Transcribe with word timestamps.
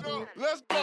Let's 0.00 0.62
go. 0.70 0.80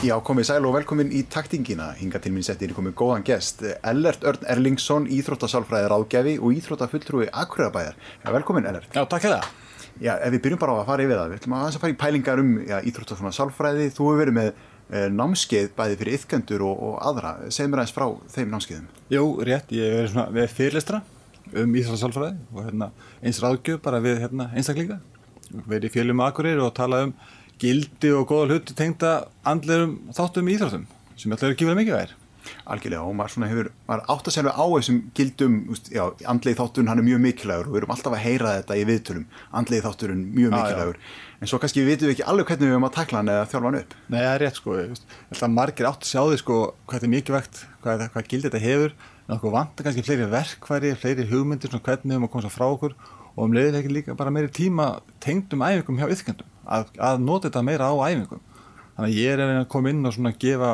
Já, 0.00 0.16
komið 0.24 0.46
sæl 0.48 0.64
og 0.64 0.74
velkomin 0.74 1.10
í 1.12 1.22
taktingina. 1.28 1.90
Hinga 1.96 2.20
til 2.20 2.32
mín 2.34 2.44
settir 2.44 2.72
komið 2.76 2.94
góðan 2.98 3.24
gest. 3.24 3.62
Ellert 3.80 4.24
Örn 4.24 4.44
Erlingsson, 4.48 5.08
íþróttasálfræðir 5.08 5.92
ágjafi 5.96 6.36
og 6.40 6.56
íþróttafulltrúi 6.56 7.30
Akureyðabæðar. 7.32 7.96
Já, 8.24 8.28
velkomin 8.34 8.68
Ellert. 8.68 8.92
Já, 8.92 9.06
takk 9.06 9.24
fyrir 9.24 9.38
það. 9.38 9.70
Já, 10.00 10.14
ef 10.16 10.34
við 10.34 10.42
byrjum 10.44 10.60
bara 10.60 10.76
á 10.76 10.80
að 10.80 10.90
fara 10.92 11.04
yfir 11.04 11.20
það. 11.20 11.32
Við 11.32 11.40
ætlum 11.40 11.54
að 11.56 11.64
aðeins 11.64 11.78
að 11.78 11.84
fara 11.84 11.94
í 11.94 12.00
pælingar 12.00 12.42
um 12.42 12.52
íþróttasálfræði. 12.90 13.88
Þú 13.96 14.08
hefur 14.10 14.20
verið 14.20 14.36
með 14.40 14.52
námskeið 14.90 15.72
bæði 15.76 15.98
fyrir 16.00 16.18
yfkendur 16.18 16.64
og, 16.66 16.84
og 16.88 16.94
aðra. 17.10 17.34
Segð 17.54 17.70
mér 17.70 17.82
aðeins 17.82 17.96
frá 17.96 18.06
þeim 18.34 18.54
námskeiðum. 18.54 18.86
Jú, 19.14 19.24
rétt, 19.46 19.74
ég 19.74 19.96
verið 19.96 20.12
svona 20.12 20.26
við 20.34 20.54
fyrirlistra 20.56 21.02
um 21.50 21.76
íþróttasálfræði 21.80 22.38
og 22.54 22.64
hérna, 22.66 22.90
eins 23.22 23.42
ráðgjöf 23.42 23.82
bara 23.84 24.02
við 24.02 24.22
hérna, 24.24 24.48
einstaklinga. 24.54 25.00
Verið 25.66 25.90
í 25.90 25.94
fjölum 25.94 26.24
Akureyri 26.26 26.62
og 26.62 26.74
tala 26.76 27.04
um 27.06 27.14
gildi 27.60 28.14
og 28.16 28.26
góða 28.30 28.54
hluti 28.54 28.76
tengda 28.76 29.12
andlerum 29.46 29.98
þáttum 30.16 30.48
í 30.48 30.56
íþróttum 30.56 30.88
sem 31.20 31.32
alltaf 31.32 31.50
eru 31.50 31.58
gífilega 31.58 31.80
mikið 31.82 31.98
væri. 31.98 32.19
Algjörlega 32.70 33.02
og 33.02 33.16
maður 33.18 33.32
svona 33.34 33.48
hefur, 33.50 33.68
maður 33.88 34.02
átt 34.14 34.28
að 34.30 34.34
segja 34.36 34.52
á 34.54 34.64
þessum 34.70 34.98
gildum, 35.18 35.56
úst, 35.74 35.90
já, 35.90 36.02
andlegi 36.30 36.58
þátturinn 36.60 36.90
hann 36.92 37.02
er 37.02 37.06
mjög 37.08 37.22
mikilvægur 37.24 37.70
og 37.70 37.74
við 37.74 37.80
erum 37.80 37.94
alltaf 37.96 38.14
að 38.14 38.22
heyra 38.22 38.54
þetta 38.60 38.78
í 38.78 38.84
viðtölum, 38.90 39.24
andlegi 39.60 39.84
þátturinn 39.86 40.24
mjög 40.36 40.50
Já, 40.50 40.56
mikilvægur, 40.56 41.00
en 41.40 41.50
svo 41.50 41.60
kannski 41.62 41.86
vitum 41.88 42.10
við 42.10 42.14
ekki 42.14 42.26
alveg 42.30 42.50
hvernig 42.50 42.68
við 42.68 42.74
höfum 42.76 42.88
að 42.88 42.96
takla 42.98 43.20
hann 43.20 43.32
eða 43.34 43.48
þjálfa 43.50 43.70
hann 43.70 43.80
upp. 43.80 43.96
Nei, 44.06 44.20
það 44.20 44.34
er 44.34 44.44
rétt 44.44 44.60
sko, 44.60 44.76
ég 44.78 44.92
held 45.32 45.46
að 45.48 45.56
margir 45.56 45.88
átt 45.90 46.06
að 46.06 46.12
sjá 46.12 46.20
því 46.22 46.38
sko 46.44 46.58
hvað 46.70 46.94
þetta 46.94 47.08
er 47.08 47.14
mikilvægt, 47.16 47.62
hvað, 47.82 48.04
hvað 48.14 48.30
gildi 48.30 48.50
þetta 48.50 48.62
hefur, 48.66 48.94
en 49.26 49.34
okkur 49.36 49.56
vantar 49.56 49.88
kannski 49.88 50.06
fleiri 50.06 50.30
verkværi, 50.30 50.92
fleiri 51.00 51.26
hugmyndir 51.30 51.72
svona 51.72 51.86
hvernig 51.86 52.06
við 52.06 52.16
höfum 52.16 52.28
að 52.28 52.32
koma 52.36 52.46
svo 52.46 52.52
frá 52.54 52.66
okkur 52.70 52.94
og 53.30 53.44
um 53.46 53.54
leiðið 53.54 53.80
ekki 53.80 53.92
líka 53.94 54.16
bara 54.18 54.32
meiri 54.34 54.50
tíma 54.52 54.86
tengdum 55.22 55.62
æfingum 55.62 56.00
hjá 56.00 56.10
yfkendum, 56.10 56.48
að, 56.66 56.88
að 56.98 57.20
nota 57.22 57.48
þetta 57.48 57.62
meira 57.66 57.90
á 57.90 57.94
æfingum. 58.10 58.42
Þannig 58.96 59.14
að 59.14 59.20
ég 59.20 59.36
er 59.36 59.42
að 59.46 59.68
koma 59.72 59.92
inn 59.92 60.02
og 60.04 60.16
svona 60.16 60.34
gefa 60.36 60.72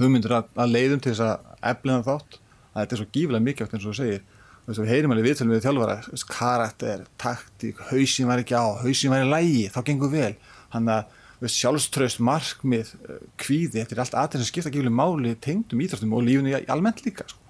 hugmyndir 0.00 0.34
að, 0.36 0.48
að 0.56 0.72
leiðum 0.74 1.02
til 1.02 1.12
þess 1.12 1.24
að 1.26 1.68
eflina 1.72 2.06
þátt, 2.06 2.38
að 2.72 2.80
þetta 2.80 2.96
er 2.96 3.00
svo 3.00 3.08
gífilega 3.12 3.46
mikilvægt 3.46 3.76
eins 3.76 3.86
og 3.86 3.94
þú 3.94 3.98
segir. 4.00 4.24
Þú 4.66 4.72
veist, 4.72 4.82
við 4.82 4.90
heyrim 4.90 5.14
alveg 5.14 5.26
viðtölu 5.28 5.54
við 5.54 5.64
þjálfara, 5.66 5.96
karakter, 6.32 7.04
taktík, 7.22 7.82
hausin 7.92 8.30
var 8.30 8.42
ekki 8.42 8.58
á, 8.58 8.66
hausin 8.82 9.12
var 9.14 9.22
í 9.22 9.30
lægi, 9.30 9.64
þá 9.70 9.80
gengur 9.86 10.10
vel. 10.10 10.32
Þannig 10.74 10.96
að 10.96 11.52
sjálfströst, 11.52 12.22
markmið, 12.24 12.92
kvíði, 13.38 13.78
þetta 13.78 13.94
er 13.94 14.02
allt 14.02 14.16
aðeins 14.18 14.46
sem 14.46 14.50
skipta 14.50 14.72
gífilega 14.74 14.98
máli 14.98 15.36
tengdum 15.38 15.82
íþróttum 15.84 16.16
og 16.16 16.24
lífinu 16.26 16.56
almennt 16.72 17.04
líka. 17.06 17.28
Sko. 17.30 17.42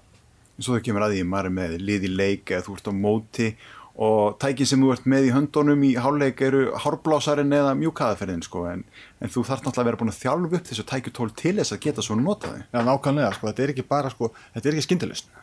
Svo 0.57 0.73
þau 0.73 0.85
kemur 0.87 1.05
að 1.05 1.15
því, 1.15 1.25
maður 1.29 1.53
með 1.53 1.73
lið 1.85 2.05
í 2.07 2.13
leik 2.13 2.51
eða 2.53 2.65
þú 2.65 2.75
ert 2.77 2.87
á 2.89 2.93
móti 2.97 3.47
og 3.97 4.35
tæki 4.37 4.65
sem 4.69 4.81
þú 4.83 4.91
ert 4.93 5.07
með 5.09 5.27
í 5.27 5.33
höndunum 5.33 5.83
í 5.87 5.95
háluleik 5.97 6.41
eru 6.45 6.67
hárblásarinn 6.83 7.55
eða 7.57 7.73
mjúkaðaferðin 7.79 8.43
sko, 8.45 8.67
en, 8.69 8.83
en 9.17 9.31
þú 9.33 9.41
þarf 9.47 9.63
náttúrulega 9.65 9.81
að 9.81 9.89
vera 9.89 9.99
búin 10.01 10.11
að 10.13 10.19
þjálfa 10.19 10.59
upp 10.59 10.69
þessu 10.69 10.85
tækjutól 10.91 11.29
til 11.41 11.55
þess 11.57 11.73
að 11.73 11.81
geta 11.87 12.05
svona 12.05 12.25
notaði. 12.27 12.61
Já, 12.69 12.79
nákvæmlega, 12.85 13.31
sko, 13.33 13.49
þetta 13.49 13.65
er 13.65 13.73
ekki 13.73 13.87
bara, 13.89 14.13
sko, 14.13 14.29
þetta 14.53 14.69
er 14.69 14.77
ekki 14.77 14.85
skindilust. 14.85 15.33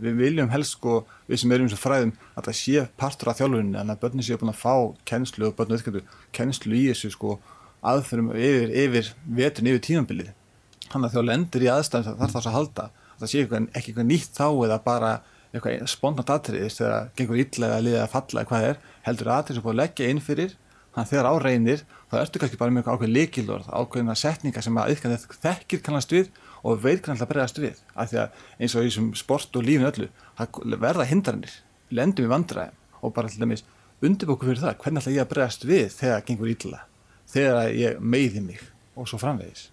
Við 0.00 0.18
viljum 0.18 0.50
helst, 0.50 0.74
sko, 0.74 0.96
við 1.30 1.42
sem 1.44 1.54
erum 1.54 1.70
sem 1.70 1.78
fræðum, 1.78 2.12
að 2.34 2.50
það 2.50 2.58
sé 2.64 2.84
partur 2.98 3.30
af 3.30 3.38
þjálfurinni, 3.38 3.78
en 3.78 3.94
að 3.94 4.02
börnin 4.02 4.26
séu 4.26 4.40
búin 4.40 4.50
að 4.50 4.62
fá 4.64 4.74
kennslu 5.06 5.50
og 5.52 5.60
auðvitað 5.60 6.02
kennslu 6.34 6.78
í 6.80 6.86
þessu, 6.88 7.12
sko, 7.14 7.36
aðferðum 7.86 8.32
yfir, 8.34 8.72
yfir 8.74 9.12
veturinn, 9.38 9.74
yfir 9.76 9.84
tímambilið. 9.86 10.32
Þannig 10.88 11.04
að 11.06 11.14
þjálfur 11.14 11.34
endur 11.36 11.66
í 11.66 11.70
aðstæðum 11.76 12.16
þarf 12.24 12.34
þess 12.34 12.48
að 12.48 12.56
halda, 12.56 12.86
að 12.90 13.20
það 13.20 13.30
sé 13.30 13.44
ekki 13.44 13.60
eitthvað 13.76 14.08
nýtt 14.08 14.40
þá 14.40 14.46
eða 14.48 14.80
bara 14.88 15.12
eitthvað 15.50 15.86
spontant 15.90 16.30
atriðist 16.30 16.80
þegar 16.80 16.92
það 16.94 17.08
gengur 17.18 17.40
illa 17.42 17.70
eða 17.70 17.84
liðið 17.86 18.02
að 18.02 18.12
falla 18.14 18.42
eða 18.42 18.50
hvað 18.50 18.66
er, 18.68 18.82
heldur 19.06 19.30
atrið 19.34 19.56
sem 19.56 19.64
búið 19.64 19.74
að 19.74 19.80
leggja 19.80 20.10
inn 20.10 20.22
fyrir, 20.22 20.52
þannig 20.90 21.02
að 21.02 21.10
þegar 21.10 21.28
á 21.30 21.34
reynir, 21.44 21.82
þá 22.10 22.14
ertu 22.20 22.42
kannski 22.42 22.60
bara 22.60 22.74
með 22.74 22.82
eitthvað 22.82 22.98
ákveð 22.98 23.12
líkilorð, 23.16 23.70
ákveðina 23.70 24.16
setninga 24.18 24.62
sem 24.66 24.78
að 24.80 24.92
yfkan 24.94 25.16
þekkir 25.44 25.82
kannast 25.86 26.14
við 26.14 26.30
og 26.62 26.82
veit 26.84 27.02
kannski 27.02 27.26
að 27.26 27.32
bregðast 27.32 27.60
við, 27.62 27.82
af 27.94 28.10
því 28.10 28.22
að 28.22 28.44
eins 28.60 28.76
og 28.76 28.86
í 28.86 28.90
þessum 28.90 29.10
sport 29.18 29.58
og 29.58 29.66
lífinu 29.66 29.90
öllu, 29.90 30.08
það 30.38 30.78
verða 30.86 31.08
hindranir, 31.10 31.58
lendum 31.90 32.26
við 32.26 32.34
vandræðum 32.34 32.78
og 33.00 33.14
bara 33.16 33.32
dæmis 33.32 33.66
undirbóku 34.04 34.48
fyrir 34.48 34.62
það, 34.62 34.78
hvernig 34.82 35.02
ætla 35.02 35.16
ég 35.16 35.24
að 35.24 35.32
bregðast 35.34 35.66
við 35.68 35.86
þegar 35.96 36.16
það 36.16 36.26
gengur 36.30 36.54
illa, 36.54 36.82
þegar 37.30 37.74
ég 37.76 38.00
meiði 38.00 38.44
mig 38.44 38.64
og 38.96 39.08
svo 39.08 39.20
framvegis. 39.20 39.68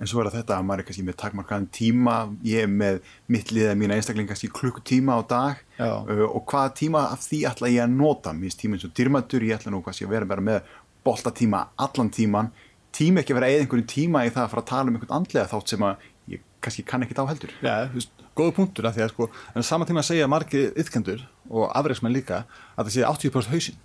En 0.00 0.08
svo 0.08 0.22
er 0.22 0.30
þetta 0.32 0.56
að 0.56 0.64
maður 0.64 0.80
er 0.80 0.86
kannski 0.88 1.02
með 1.04 1.16
takmarkaðan 1.20 1.66
tíma, 1.76 2.14
ég 2.48 2.64
er 2.64 2.70
með 2.72 3.00
mitt 3.28 3.50
liðið 3.52 3.74
mína 3.82 3.98
einstakling 3.98 4.28
kannski 4.30 4.48
klukkutíma 4.56 5.18
á 5.18 5.20
dag. 5.28 5.60
Uh, 5.76 6.24
og 6.24 6.46
hvaða 6.48 6.72
tíma 6.78 7.02
af 7.12 7.26
því 7.26 7.42
ætla 7.50 7.68
ég 7.68 7.84
að 7.84 7.98
nota, 7.98 8.32
mér 8.32 8.48
finnst 8.48 8.62
tíminn 8.62 8.80
svo 8.80 8.88
dyrmatur, 8.96 9.44
ég 9.44 9.58
ætla 9.58 9.74
nú 9.74 9.82
kannski 9.84 10.08
að 10.08 10.14
vera 10.16 10.40
með 10.40 10.62
boltatíma 11.04 11.66
allan 11.80 12.12
tíman, 12.16 12.48
tíma 12.96 13.20
ekki 13.20 13.34
að 13.34 13.40
vera 13.40 13.52
eða 13.52 13.66
einhverjum 13.66 13.90
tíma 13.92 14.24
í 14.24 14.32
það 14.32 14.46
að 14.46 14.54
fara 14.54 14.64
að 14.64 14.70
tala 14.72 14.88
um 14.88 14.96
einhvern 14.96 15.16
andlega 15.20 15.50
þátt 15.52 15.74
sem 15.74 15.86
að 15.90 16.08
ég 16.32 16.48
kannski 16.64 16.86
kann 16.88 17.04
ekki 17.04 17.16
þá 17.20 17.22
heldur. 17.28 17.54
Já, 17.60 17.74
þú 17.92 18.00
veist, 18.00 18.24
góðu 18.40 18.56
punktur 18.56 18.88
að 18.88 18.96
því 18.96 19.04
að 19.04 19.12
sko, 19.14 19.28
en 19.52 19.64
á 19.64 19.68
sama 19.68 19.88
tíma 19.88 20.00
að 20.00 20.10
segja 20.10 20.32
margir 20.32 20.72
ytkendur 20.80 21.24
og 21.50 21.68
afreiksmenn 21.76 22.16
líka 22.16 22.44
að 22.74 22.88
það 22.88 22.92
sé 22.96 23.06
80% 23.08 23.52
hausinn 23.52 23.80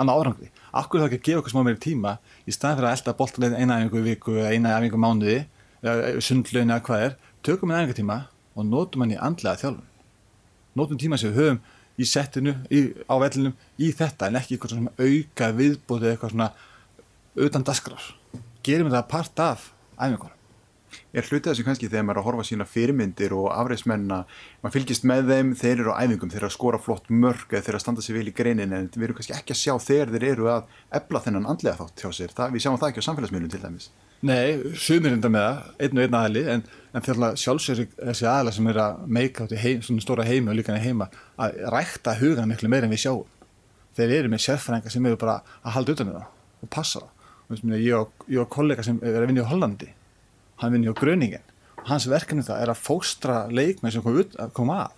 annað 0.00 0.22
árangri. 0.22 0.50
Akkur 0.72 0.98
er 0.98 1.04
það 1.04 1.08
ekki 1.10 1.20
að 1.20 1.26
gefa 1.28 1.42
okkur 1.42 1.52
smá 1.52 1.62
meiri 1.66 1.80
tíma 1.82 2.14
í 2.46 2.54
staðan 2.54 2.78
fyrir 2.78 2.88
að 2.88 2.96
elda 2.96 3.16
boltalegin 3.18 3.58
eina 3.60 3.78
æfingu 3.80 4.00
í 4.00 4.06
viku 4.06 4.36
eða 4.38 4.52
eina 4.54 4.74
æfingu 4.78 4.98
í 4.98 5.02
mánuði 5.02 5.38
sundlaun 6.22 6.70
eða 6.70 6.84
hvað 6.86 7.06
er, 7.06 7.16
tökum 7.42 7.72
við 7.72 7.80
æfingatíma 7.82 8.18
og 8.54 8.68
notum 8.68 9.04
hann 9.04 9.14
í 9.14 9.20
andlega 9.20 9.60
þjálfun. 9.60 9.88
Notum 10.78 11.00
tíma 11.00 11.18
sem 11.20 11.32
við 11.32 11.40
höfum 11.42 11.62
í 12.00 12.08
settinu, 12.08 12.54
í, 12.72 12.82
á 13.04 13.14
vellinum, 13.20 13.56
í 13.76 13.90
þetta 13.96 14.30
en 14.30 14.38
ekki 14.40 14.56
eitthvað 14.56 14.76
svona 14.76 14.94
auka 14.96 15.50
viðbóti 15.58 16.12
eitthvað 16.12 16.34
svona 16.34 16.52
utan 17.46 17.66
dasgrár. 17.66 18.06
Gerum 18.64 18.88
við 18.88 18.96
það 18.96 19.10
part 19.12 19.42
af 19.44 19.66
æfingunum. 19.98 20.41
Er 21.12 21.26
hlutið 21.26 21.50
þessu 21.50 21.66
kannski 21.66 21.88
þegar 21.90 22.06
maður 22.08 22.18
er 22.18 22.22
að 22.22 22.28
horfa 22.28 22.46
sína 22.48 22.66
fyrirmyndir 22.68 23.34
og 23.36 23.48
afreismenna 23.54 24.22
maður 24.62 24.76
fylgist 24.76 25.06
með 25.08 25.32
þeim, 25.32 25.52
þeir 25.58 25.74
eru 25.74 25.94
á 25.96 26.00
æfingum 26.02 26.32
þeir 26.32 26.40
eru 26.42 26.50
að 26.50 26.54
skora 26.56 26.80
flott 26.82 27.10
mörg 27.10 27.52
eða 27.52 27.64
þeir 27.64 27.72
eru 27.72 27.80
að 27.80 27.84
standa 27.86 28.04
sér 28.04 28.18
vel 28.18 28.28
í 28.30 28.36
greinin 28.36 28.76
en 28.76 28.88
við 28.94 29.08
erum 29.08 29.18
kannski 29.18 29.36
ekki 29.36 29.56
að 29.56 29.60
sjá 29.62 29.74
þegar 29.86 30.14
þeir 30.14 30.28
eru 30.30 30.48
að 30.52 30.78
ebla 31.00 31.22
þennan 31.26 31.50
andlega 31.52 31.78
þátt 31.80 32.04
hjá 32.04 32.16
sér. 32.18 32.34
Það, 32.36 32.54
við 32.56 32.64
sjáum 32.64 32.80
það 32.80 32.92
ekki 32.92 33.04
á 33.04 33.08
samfélagsmiðlum 33.08 33.52
til 33.52 33.62
dæmis. 33.62 33.88
Nei, 34.22 34.74
sumir 34.78 35.16
enda 35.16 35.30
með 35.32 35.46
það, 35.48 35.70
einn 35.82 35.98
og 35.98 36.04
einn 36.04 36.14
aðli 36.14 36.42
en, 36.52 36.60
en 36.94 37.02
fyrir 37.02 37.38
sjálfsögur 37.42 37.88
þessi 37.96 38.28
aðla 38.30 38.52
sem 38.54 38.68
er 38.70 38.78
að 38.78 39.00
meika 39.18 39.46
átti 39.46 39.58
heim, 39.58 39.80
svona 39.82 40.04
stóra 40.04 40.26
heimi 40.28 40.52
og 40.52 40.60
líka 40.60 40.76
heima 40.78 41.08
að 41.42 41.58
rækta 41.74 42.14
hugan 42.20 42.52
miklu 42.52 42.70
meira 42.70 42.86
en 42.86 42.94
við 42.94 43.02
sjáum. 43.02 43.24
Þeir 43.98 44.14
eru 44.20 44.30
með 44.30 44.44
sérfrænga 44.44 44.92
sem 44.94 45.08
eru 45.10 45.18
bara 45.18 45.40
að 45.64 45.74
halda 45.74 45.96
utan 45.96 46.12
um 46.12 46.20
það 46.20 46.62
og 46.62 46.70
passa 46.76 47.02
það. 47.02 47.74
Ég 47.82 47.96
og, 47.98 48.28
ég 48.30 48.40
og 48.40 48.48
kollega 48.52 48.86
sem 48.86 49.02
er 49.02 49.18
að 49.18 49.28
vinna 49.28 49.42
í 49.42 49.50
Hollandi 49.50 49.90
hann 50.62 50.74
vinna 50.74 50.90
í 50.92 50.96
Gröningen 50.96 51.44
og 51.82 51.86
hans 51.90 52.08
verkefni 52.10 52.44
það 52.46 52.64
er 52.64 52.72
að 52.72 52.82
fóstra 52.82 53.38
leikmenn 53.50 53.94
sem 53.94 54.04
kom, 54.04 54.18
ut, 54.18 54.36
kom 54.54 54.70
að. 54.74 54.92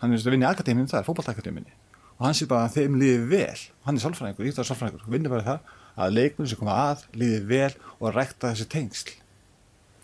Hann 0.00 0.14
er 0.14 0.22
að 0.22 0.34
vinna 0.34 0.48
í 0.48 0.52
akademinu 0.52 0.90
það, 0.90 1.08
fótballtakademinu 1.08 1.80
og 2.14 2.22
hann 2.28 2.36
sé 2.38 2.46
bara 2.48 2.68
að 2.68 2.76
þeim 2.78 2.96
líði 3.00 3.24
vel. 3.30 3.62
Og 3.82 3.88
hann 3.88 3.98
er 3.98 4.04
sálfræðingur, 4.04 4.46
íþjóðar 4.48 4.68
sálfræðingur. 4.70 5.06
Vinnur 5.10 5.32
bara 5.34 5.46
það 5.48 5.72
að 6.04 6.14
leikmenn 6.14 6.50
sem 6.50 6.60
koma 6.60 6.76
að 6.92 7.04
líði 7.18 7.40
vel 7.50 7.70
og 7.98 8.14
rækta 8.14 8.52
þessi 8.52 8.68
tengsl. 8.70 9.14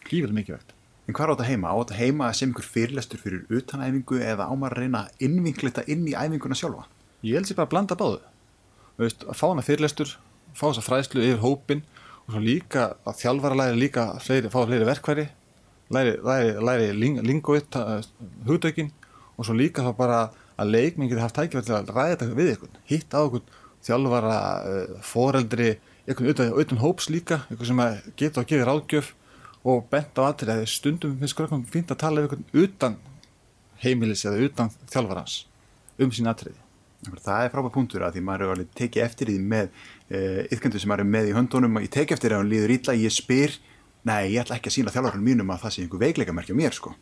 Gífilega 0.09 0.37
mikilvægt. 0.37 0.75
En 1.06 1.16
hvað 1.16 1.25
er 1.25 1.31
á 1.31 1.34
þetta 1.37 1.49
heima? 1.49 1.71
Á 1.71 1.77
þetta 1.81 2.00
heima 2.00 2.27
að 2.28 2.37
sem 2.41 2.53
ykkur 2.53 2.66
fyrirlestur 2.66 3.22
fyrir 3.22 3.47
utanæfingu 3.47 4.19
eða 4.27 4.49
á 4.50 4.53
maður 4.55 4.77
að 4.77 4.83
reyna 4.83 5.05
að 5.05 5.25
innvinklita 5.27 5.87
inn 5.91 6.03
í 6.10 6.16
æfinguna 6.19 6.59
sjálfa? 6.59 6.87
ég 7.27 7.37
held 7.37 7.49
sér 7.49 7.59
bara 7.59 7.69
að 7.69 7.72
blanda 7.75 7.97
báðu. 8.00 8.21
Veist, 9.00 9.25
að 9.28 9.37
fá 9.37 9.47
hana 9.49 9.65
fyrirlestur 9.65 10.15
fá 10.56 10.65
þessa 10.71 10.84
fræðslu 10.87 11.25
yfir 11.25 11.43
hópin 11.44 11.83
og 12.30 12.42
líka 12.44 12.86
að 13.08 13.18
þjálfara 13.24 13.58
læri 13.58 13.78
líka 13.80 14.06
fleiri, 14.22 14.50
fá 14.52 14.62
fleiri 14.62 14.86
verkværi 14.88 15.26
læri, 15.91 16.16
læri, 16.22 16.52
læri 16.62 16.92
ling, 16.94 17.21
lingoitt 17.27 17.77
hugdökin 18.47 18.92
og 19.36 19.47
svo 19.47 19.56
líka 19.56 19.82
þá 19.82 19.92
bara 19.98 20.21
að 20.60 20.74
leikminn 20.74 21.10
geti 21.10 21.22
haft 21.22 21.38
tækifæri 21.38 21.66
til 21.66 21.77
að 21.78 21.92
ræða 21.94 22.16
þetta 22.16 22.38
við 22.38 22.53
ykkur 22.54 22.80
hitt 22.91 23.16
á 23.16 23.21
ykkur 23.24 23.44
þjálfara 23.86 24.38
uh, 24.68 24.97
foreldri, 25.03 25.71
ykkur 26.06 26.32
utan, 26.34 26.54
utan 26.62 26.82
hóps 26.82 27.10
líka 27.10 27.42
ykkur 27.50 27.71
sem 27.71 27.84
geta 28.21 28.44
að 28.44 28.50
gefa 28.53 28.68
ráðgjöf 28.68 29.12
og 29.65 29.86
bent 29.92 30.21
á 30.21 30.22
aðrið 30.28 30.54
að 30.54 30.66
stundum 30.72 31.16
finnst 31.21 31.36
skrökkum 31.36 31.66
fínt 31.68 31.92
að 31.92 32.03
tala 32.04 32.26
ykkur 32.28 32.65
utan 32.65 32.98
heimilis 33.83 34.26
eða 34.28 34.47
utan 34.47 34.74
þjálfarans 34.92 35.44
um 36.00 36.12
sín 36.15 36.30
aðriði 36.30 36.70
Það 37.00 37.44
er 37.44 37.52
frábæð 37.52 37.72
punktur 37.74 38.04
að 38.04 38.16
því 38.16 38.22
maður 38.26 38.44
er 38.44 38.54
alveg 38.54 38.72
tekið 38.76 39.04
eftir 39.06 39.30
því 39.30 39.36
með 39.52 39.70
uh, 39.70 40.41
yfkendur 40.52 40.82
sem 40.82 40.91
maður 40.92 41.04
er 41.06 41.12
með 41.14 41.30
í 41.30 41.36
höndunum. 41.36 41.78
Ég 41.80 41.92
tek 41.94 42.12
eftir 42.16 42.34
að 42.34 42.42
hann 42.42 42.50
líður 42.50 42.74
illa, 42.76 42.97
ég 43.00 43.14
spyr 43.14 43.56
nei, 44.08 44.32
ég 44.34 44.42
ætla 44.42 44.58
ekki 44.58 44.68
að 44.68 44.76
sína 44.76 44.92
þjálfarinn 44.92 45.24
mínum 45.24 45.54
að 45.54 45.64
það 45.64 45.74
sé 45.74 45.84
einhver 45.84 46.04
veikleika 46.04 46.36
merkja 46.36 46.56
mér 46.58 46.76
sko. 46.76 46.92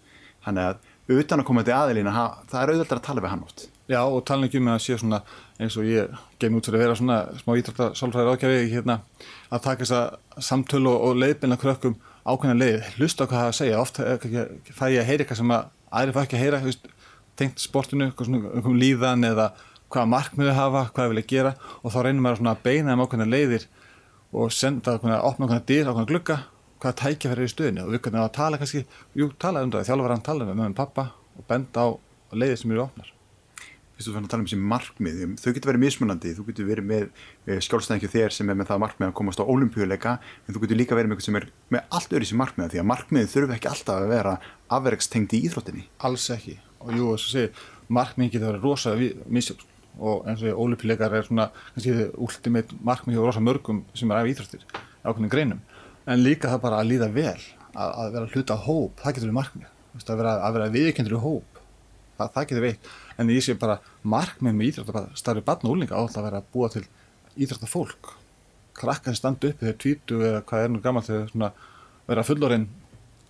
Þannig 0.47 0.69
að 0.69 1.19
utan 1.19 1.43
að 1.43 1.49
koma 1.49 1.65
til 1.65 1.75
aðilina 1.75 2.15
það 2.49 2.63
er 2.63 2.73
auðvitað 2.73 2.99
að 2.99 3.05
tala 3.09 3.25
við 3.25 3.33
hann 3.33 3.45
átt 3.47 3.69
Já 3.89 4.03
og 4.05 4.19
tala 4.29 4.45
ekki 4.45 4.61
um 4.61 4.69
að 4.69 4.83
sé 4.85 4.99
svona 5.01 5.23
eins 5.57 5.77
og 5.81 5.87
ég 5.89 6.19
gem 6.41 6.57
út 6.59 6.67
fyrir 6.69 6.77
að 6.77 6.85
vera 6.85 6.97
svona 6.99 7.17
smá 7.41 7.55
ítrafta 7.57 7.87
sálfræðir 7.97 8.35
ákjæfi 8.37 8.67
hérna 8.75 8.99
að 9.49 9.63
taka 9.65 9.87
þessa 9.87 10.43
samtölu 10.51 10.91
og, 10.93 11.07
og 11.09 11.23
leiðbyrna 11.23 11.57
krökkum 11.61 11.97
ákveðna 12.29 12.59
leið, 12.61 12.91
hlusta 12.99 13.25
á 13.25 13.29
hvað 13.31 13.41
það 13.41 13.49
að 13.49 13.57
segja. 13.57 13.81
Oft 13.81 14.03
fæ 14.77 14.85
ég 14.93 15.01
að 15.01 15.09
heyra 15.09 15.25
eitthvað 15.25 15.41
sem 15.41 15.55
að 15.57 15.71
aðri 15.89 16.15
fæ 16.15 16.21
ekki 16.21 16.37
að 16.37 16.43
heyra, 16.43 16.61
veist, 16.67 16.91
tengt 17.41 17.63
sportinu 17.63 18.11
um 18.61 18.77
líðan 18.77 19.25
eða 19.25 19.47
hvaða 19.89 20.13
markmiðu 20.13 20.55
hafa, 20.57 20.85
hvað 20.95 21.13
vilja 21.15 21.29
gera 21.33 21.55
og 21.83 21.93
þá 21.95 21.99
reynir 22.05 22.25
maður 22.25 22.53
að 22.53 22.63
beina 22.65 22.95
um 22.95 23.05
ákveðna 23.05 23.29
leiðir 23.29 23.67
og 24.37 24.53
senda 24.53 24.97
ákveðna, 24.97 25.21
opna 25.25 25.49
ákveðna 25.49 25.67
dyr, 25.69 25.89
ákveðna 25.89 26.11
glugga 26.13 26.39
hvaða 26.79 26.99
tækja 27.03 27.33
fyrir 27.33 27.49
í 27.49 27.53
stöðinu 27.53 27.85
og 27.85 27.95
við 27.95 28.03
kanum 28.07 28.25
að 28.25 28.35
tala 28.39 28.59
kannski, 28.61 28.85
jú, 29.19 29.31
tala 29.41 29.63
um 29.65 29.73
það, 29.75 29.87
þjálfur 29.89 30.15
hann 30.15 30.27
tala 30.27 30.49
um 30.49 30.61
með 30.61 30.75
pappa 30.79 31.09
og 31.39 31.47
benda 31.49 31.87
á 31.87 31.89
leiðir 32.35 32.61
sem 32.61 32.75
eru 32.75 32.85
opnar. 32.85 33.15
Fyrstu 33.99 34.13
fann 34.15 34.29
að 34.29 34.31
tala 34.31 34.45
um 34.45 34.47
þessi 34.47 34.59
markmið, 34.73 35.23
þau 35.43 35.49
getur 35.57 35.73
verið 35.73 35.83
mismunandi, 35.83 36.35
þú 36.37 36.45
getur 36.53 36.69
verið 36.69 36.87
með 36.87 37.07
eh, 37.09 37.59
skjálfstæðingju 37.67 38.11
þér 38.13 38.37
sem 38.37 38.53
er 38.53 38.59
með 38.61 38.69
það 38.69 38.83
markmið 38.85 39.09
að 39.09 39.17
komast 39.19 39.43
á 39.43 39.51
ólimpíuleika 39.51 40.13
en 40.23 40.55
þú 40.55 40.63
getur 40.63 40.79
líka 40.79 40.95
verið 40.95 41.11
með 41.11 41.17
eitthvað 41.17 41.27
sem 41.27 41.39
er 41.41 41.49
með 41.75 41.97
allt 41.99 42.15
öðru 42.15 42.29
sem 42.31 42.39
markmið 42.39 42.71
því 42.71 42.83
að 42.85 42.89
markmiðið 42.93 43.33
þurfu 43.33 43.57
ekki 43.57 43.71
alltaf 43.73 43.99
að 43.99 44.13
vera 44.13 44.37
afverkstengt 44.79 45.35
í 45.35 45.43
íþróttinni. 45.49 45.89
Alls 46.07 46.29
ekki. 46.37 46.55
Og 46.79 46.95
jú, 46.95 47.09
þess 47.17 47.27
að 47.27 47.35
segja, 47.35 47.67
markmið 47.99 48.31
getur 48.37 48.53
verið 48.53 48.69
rosa 48.69 48.95
misjöfn 49.27 49.68
og 49.99 50.29
eins 50.29 50.45
og 50.47 50.63
ólimpíuleikar 50.65 51.15
er 51.19 51.27
svona, 51.27 51.49
kannski 51.75 52.09
ultimate 52.15 52.79
markmið 52.87 53.21
og 53.21 53.29
rosa 53.29 53.43
mörgum 53.43 53.83
sem 53.99 54.11
er 54.11 54.21
af 54.21 54.31
íþróttir 54.31 54.65
ákveðin 55.05 55.33
greinum. 55.33 55.61
En 56.09 56.23
líka 56.23 56.51
það 56.53 56.65
bara 56.65 56.81
að 56.83 56.93
líða 56.93 57.11
vel 57.15 57.35
að, 57.75 57.89
að 57.89 58.15
vera 58.17 58.31
hluta 58.35 58.59
hóp, 58.67 59.03
það 59.03 59.17
getur 59.17 59.29
verið 59.29 59.39
markmið, 59.41 59.73
að 59.99 60.21
vera, 60.23 60.35
vera 60.57 60.71
viðkendur 60.77 61.19
í 61.19 61.23
hóp, 61.25 61.61
það, 62.19 62.33
það 62.35 62.49
getur 62.51 62.67
verið 62.67 62.97
en 63.19 63.33
ég 63.35 63.45
sé 63.45 63.57
bara 63.59 63.81
markmið 64.07 64.55
með 64.55 64.71
íþróttastarfi 64.71 65.45
barn 65.47 65.67
og 65.67 65.75
úlinga 65.75 65.99
átt 65.99 66.19
að 66.19 66.29
vera 66.29 66.41
að 66.43 66.51
búa 66.55 66.71
til 66.73 66.85
íþróttafólk. 67.39 68.13
Krakkar 68.79 69.11
sem 69.11 69.19
standa 69.19 69.51
upp 69.51 69.63
þegar 69.63 69.79
tvítu 69.83 70.21
eða 70.23 70.43
hvað 70.47 70.65
er 70.65 70.71
nú 70.71 70.83
gammal 70.83 71.03
þegar 71.07 71.57
vera 72.09 72.25
fullorinn 72.27 72.69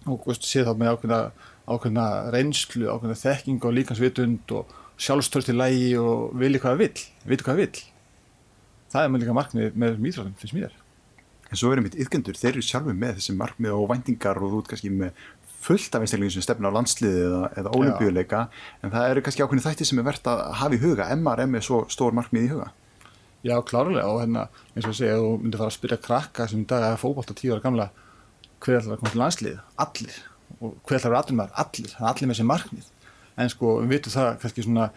og 0.09 0.27
veist, 0.29 0.45
sé 0.45 0.65
þá 0.67 0.75
með 0.77 0.93
ákveðna, 0.93 1.21
ákveðna 1.69 2.05
reynslu, 2.35 2.85
ákveðna 2.89 3.17
þekking 3.19 3.65
og 3.65 3.75
líkansvitund 3.79 4.55
og 4.59 4.77
sjálfstörst 4.99 5.53
í 5.53 5.57
lægi 5.57 5.95
og 6.01 6.35
vilja 6.39 6.61
hvað 6.63 6.75
það 6.75 6.83
vil, 6.85 7.07
viti 7.31 7.47
hvað 7.47 7.55
það 7.55 7.65
vil 7.65 7.87
það 8.93 9.05
er 9.05 9.13
með 9.13 9.25
líka 9.25 9.37
markmið 9.37 9.79
með 9.79 9.99
íþróttum 10.11 10.37
finnst 10.41 10.57
mér. 10.57 10.77
En 11.49 11.61
svo 11.61 11.73
erum 11.73 11.87
við 11.87 11.99
ytkendur, 12.05 12.37
þeir 12.37 12.55
eru 12.55 12.65
sjálfur 12.65 12.97
með 12.97 13.21
þessi 13.21 13.35
markmið 13.37 13.77
og 13.77 13.87
væntingar 13.93 14.41
og 14.41 14.53
þú 14.53 14.63
ert 14.63 14.73
kannski 14.73 14.91
með 14.93 15.23
fullt 15.59 15.97
af 15.97 16.05
einstaklingum 16.05 16.35
sem 16.35 16.45
stefna 16.45 16.71
á 16.71 16.77
landsliði 16.77 17.23
eða, 17.27 17.41
eða 17.61 17.73
ólimpíuleika 17.77 18.43
en 18.85 18.93
það 18.93 19.13
eru 19.13 19.23
kannski 19.27 19.45
ákveðin 19.45 19.65
þætti 19.65 19.89
sem 19.89 20.01
er 20.01 20.07
verðt 20.07 20.29
að 20.31 20.43
hafa 20.61 20.77
í 20.77 20.83
huga. 20.83 21.09
MRM 21.17 21.57
er 21.59 21.65
svo 21.67 21.81
stór 21.93 22.17
markmið 22.17 22.47
í 22.47 22.53
huga. 22.53 22.69
Já, 23.47 23.55
klárlega. 23.65 24.07
Og 24.13 24.21
hérna 24.23 24.47
eins 24.75 24.85
og 24.85 24.93
ég 24.93 25.01
segja, 25.01 25.19
þú 25.19 25.33
myndir 25.43 25.63
fara 25.63 25.73
að 25.73 25.79
spyrja 25.79 26.01
krakka 26.05 26.49
sem 26.51 26.63
í 26.63 26.69
dag 26.69 26.85
er 26.85 27.01
fókbalt 27.01 27.33
á 27.33 27.39
tíu 27.39 27.55
ára 27.55 27.65
gamla 27.65 27.89
hver 28.59 28.81
ætlar 28.81 28.97
að 28.97 29.03
koma 29.03 29.13
til 29.15 29.23
landslið, 29.23 29.59
allir. 29.85 30.21
Og 30.59 30.79
hver 30.85 30.99
ætlar 30.99 31.09
að 31.09 31.15
vera 31.15 31.25
aðrunmar, 31.25 31.53
allir. 31.65 31.93
Það 31.95 32.05
er 32.05 32.13
allir 32.13 32.31
með 32.31 32.39
þessi 32.39 32.49
markmið 32.53 32.95
en 33.39 33.51
sko 33.53 33.75
við 33.83 33.93
vitum 33.95 34.15
það 34.15 34.31
kannski 34.43 34.65
svona 34.67 34.89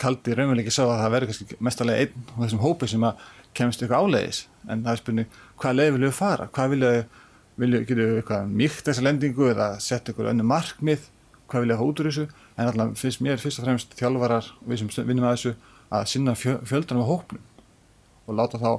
kaldi 0.00 0.36
raunveruleiki 0.36 0.72
sá 0.72 0.84
að 0.86 1.00
það 1.02 1.14
verður 1.14 1.30
kannski 1.32 1.58
mestarlega 1.68 2.04
einn 2.06 2.28
á 2.32 2.36
þessum 2.44 2.62
hópi 2.64 2.88
sem 2.90 3.04
að 3.04 3.26
kemst 3.54 3.84
ykkur 3.84 3.98
áleiðis. 4.00 4.44
En 4.68 4.84
það 4.84 4.92
er 4.94 5.02
spurning 5.02 5.36
hvað 5.60 5.76
leið 5.78 5.92
vilju 5.98 6.14
fara, 6.16 6.48
hvað 6.54 6.72
við 6.74 6.86
eitthvað 8.18 8.48
mýkt 8.50 8.88
þessa 8.88 9.04
lendingu 9.04 9.50
eða 9.52 9.68
setja 9.84 10.14
ykkur 10.14 10.30
önnu 10.32 10.46
markmið? 10.48 11.10
Hvað 11.50 11.76
út 11.84 12.00
úr 12.00 12.08
þessu? 12.08 12.24
En 12.56 12.70
alltaf 12.70 12.96
finnst 12.98 13.22
mér 13.22 13.38
fyrst 13.38 13.60
og 13.60 13.68
fremst 13.68 13.94
þjálfarar 13.98 14.48
við 14.64 14.80
sem 14.80 15.06
vinnum 15.06 15.28
að 15.28 15.36
þessu 15.36 15.54
að 15.94 16.08
sinna 16.10 16.34
fjöldanum 16.34 17.04
á 17.04 17.10
hópnum. 17.12 17.42
Og 18.26 18.38
láta 18.38 18.58
þá 18.58 18.70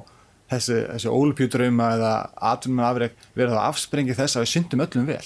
þessi, 0.50 0.80
þessi 0.90 1.12
ólupjúdrauma 1.12 1.90
eða 1.96 2.12
atvinnum 2.50 2.84
afreg 2.84 3.16
vera 3.38 3.54
þá 3.54 3.62
afsprengi 3.70 4.16
þess 4.18 4.36
að 4.36 4.44
við 4.44 4.52
syndum 4.52 4.84
öllum 4.84 5.08
vel. 5.08 5.22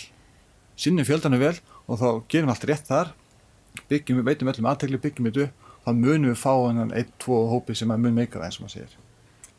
Syndum 0.81 1.09
fjöldanum 1.09 1.43
vel 1.43 1.57
og 1.89 2.01
þá 2.01 2.09
gerum 2.31 2.53
allt 2.53 2.69
rétt 2.69 2.87
þar 2.87 3.15
byggjum 3.91 4.21
við, 4.21 4.27
veitum 4.31 4.53
öllum 4.53 4.71
aðtegli, 4.71 5.03
byggjum 5.03 5.31
við 5.31 5.45
upp 5.47 5.69
þá 5.85 5.93
munum 5.97 6.33
við 6.33 6.41
fá 6.41 6.53
hann 6.55 6.91
einn, 6.91 7.15
tvo 7.21 7.45
hópi 7.51 7.77
sem 7.79 7.93
að 7.93 8.05
mun 8.05 8.19
meika 8.19 8.39
það 8.39 8.49
eins 8.49 8.59
og 8.61 8.67
maður 8.67 8.77
segir. 8.77 8.99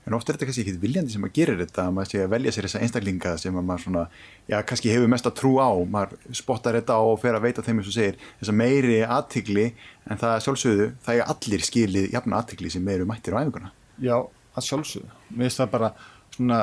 En 0.02 0.16
ofta 0.18 0.32
er 0.32 0.38
þetta 0.38 0.48
kannski 0.50 0.64
ekki 0.66 0.82
viljandi 0.82 1.14
sem 1.14 1.26
að 1.28 1.36
gera 1.36 1.56
þetta 1.60 1.84
að 1.84 1.92
maður 1.94 2.10
sé 2.10 2.22
að 2.24 2.32
velja 2.34 2.54
sér 2.56 2.66
þessa 2.66 2.80
einstaklinga 2.82 3.34
sem 3.38 3.58
að 3.60 3.68
maður 3.68 3.84
svona, 3.84 4.06
já, 4.50 4.56
kannski 4.72 4.90
hefur 4.90 5.12
mest 5.14 5.30
að 5.30 5.36
trú 5.38 5.52
á. 5.62 5.70
Maður 5.94 6.16
spottar 6.40 6.78
þetta 6.80 6.96
á 6.98 7.02
og 7.06 7.20
fer 7.22 7.38
að 7.38 7.46
veita 7.46 7.66
þeim 7.66 7.82
eins 7.82 7.92
og 7.92 7.96
segir 7.98 8.18
þessa 8.40 8.56
meiri 8.58 8.98
aðtigli 9.06 9.68
en 10.10 10.22
það 10.24 10.40
sjálfsögðu, 10.48 10.90
það 11.06 11.22
er 11.22 11.32
allir 11.36 11.68
skilið 11.68 12.10
jafna 12.16 12.42
aðtigli 12.42 12.74
sem 12.74 12.86
meiri 12.86 13.06
mættir 13.10 13.38
á 13.38 13.42
æfinguna. 13.44 13.72
Já, 14.02 14.18
að 14.58 14.68
sjálfsögðu, 14.72 15.14
mér 15.30 15.46
finnst 15.46 15.62
það 15.62 15.72
bara 15.78 15.94
svona, 16.34 16.60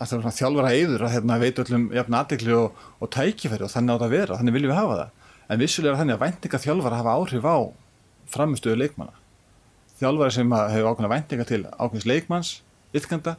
það 0.00 0.16
er 0.16 0.24
svona 0.24 0.36
þjálfara 0.40 0.74
eður 0.80 1.04
að 1.04 1.16
hérna, 1.18 1.40
veitu 1.44 1.66
öllum 1.66 1.88
jafna 2.00 2.24
aðtigli 2.24 2.56
og, 2.56 2.84
og 2.96 3.12
tækifæri 3.12 3.68
og 3.68 3.74
þannig 3.76 3.92
á 3.92 4.00
það 4.00 4.08
að 4.08 4.16
vera, 4.16 4.40
þannig 4.40 4.56
viljum 4.56 4.72
við 4.72 4.80
hafa 4.80 5.00
það 5.02 5.16
en 5.50 5.60
vissulega 5.60 5.98
þannig 5.98 6.16
að 6.16 6.24
væntinga 6.24 6.62
þjálfara 6.62 7.00
hafa 7.02 7.16
áhrif 7.18 7.46
á 7.46 7.58
framistöðu 8.30 8.78
leikmanna 8.78 9.20
þjálfari 10.00 10.32
sem 10.32 10.52
hefur 10.56 10.88
ákveðna 10.94 11.12
væntinga 11.12 11.46
til 11.48 11.60
ákveðs 11.76 12.06
leikmanns 12.08 12.50
ytkanda, 12.96 13.36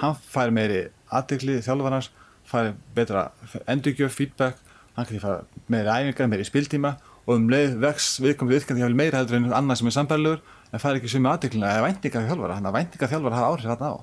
hann 0.00 0.16
fær 0.18 0.50
meiri 0.54 0.82
aðdegli 1.12 1.60
þjálfarnars, 1.62 2.10
fær 2.48 2.72
betra 2.96 3.28
endurgjöf, 3.70 4.16
feedback, 4.16 4.58
hann 4.96 5.06
kan 5.06 5.14
því 5.14 5.22
fara 5.22 5.62
meiri 5.72 5.92
æfingar, 5.92 6.30
meiri 6.32 6.48
spiltíma 6.48 6.96
og 7.22 7.36
um 7.36 7.46
leið 7.52 7.78
vex 7.84 8.16
viðkomið 8.24 8.62
ytkandi 8.62 8.82
hjá 8.82 8.98
meira 8.98 9.22
heldur 9.22 9.38
en 9.38 9.54
annað 9.54 9.80
sem 9.80 9.92
er 9.92 9.96
sambærlegur 9.96 10.42
en 10.72 10.82
fær 10.82 10.98
ekki 10.98 11.12
sumi 11.12 11.30
aðdeglina 11.30 11.70
eða 11.76 11.86
væntinga 11.86 12.24
þjálfara, 12.26 12.58
hann 12.58 12.68
að 12.68 12.78
væntinga 12.80 13.10
þjálfara 13.12 13.38
hafa 13.38 13.52
áhrif 13.52 13.70
hérna 13.70 13.92
á. 13.94 13.96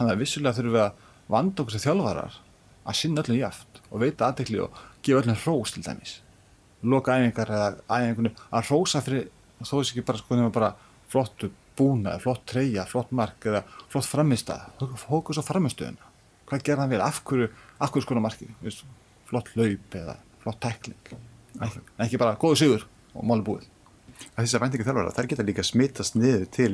Hann 0.00 0.12
að 0.12 0.22
vissulega 0.22 0.56
þurfum 0.56 0.76
við 0.76 0.84
að 0.86 1.02
vanda 1.36 1.62
okkur 1.62 1.76
sem 1.76 1.84
þjálfarar 1.84 2.38
að 2.86 3.00
sinna 3.00 3.24
öllum 3.24 3.42
jáft 3.42 3.82
og 3.90 4.02
veita 4.02 4.30
aðdegli 4.30 4.62
og 4.64 4.80
gefa 5.02 5.22
öllum 5.22 5.40
hrós 5.42 5.74
til 5.74 5.84
dæmis. 5.84 6.20
Loka 6.86 7.16
æfingar 7.18 7.52
eða 7.52 7.68
æfingunum 7.90 8.42
að 8.50 8.68
hrósa 8.70 9.02
fyrir 9.04 9.30
þó 9.62 9.78
þess 9.78 9.92
ekki 9.92 10.04
bara 10.06 10.20
sko 10.22 10.50
bara 10.54 10.72
flottu 11.10 11.50
búna, 11.76 12.16
flott 12.22 12.44
treyja, 12.48 12.86
flott 12.88 13.12
mark 13.12 13.44
eða 13.46 13.62
flott 13.92 14.08
framistað, 14.08 14.64
fókus 15.02 15.40
á 15.40 15.44
framistöðuna 15.44 16.12
hvað 16.46 16.64
gerða 16.64 16.84
hann 16.84 16.92
vel, 16.94 17.02
af 17.04 17.22
hverju 17.26 17.48
af 17.82 17.92
hverju 17.92 18.06
skona 18.06 18.22
marki, 18.24 18.48
flott 19.28 19.50
laup 19.58 19.96
eða 19.98 20.16
flott 20.44 20.60
tekling 20.62 21.16
en 21.60 22.04
ekki 22.06 22.20
bara 22.20 22.36
góðu 22.40 22.60
sigur 22.62 22.86
og 23.14 23.26
máli 23.26 23.46
búið 23.46 23.72
Þessar 24.36 24.62
væntingu 24.62 24.84
þjálfara, 24.86 25.12
þær 25.12 25.26
geta 25.28 25.44
líka 25.44 25.62
smittast 25.66 26.14
niður 26.16 26.46
til 26.48 26.70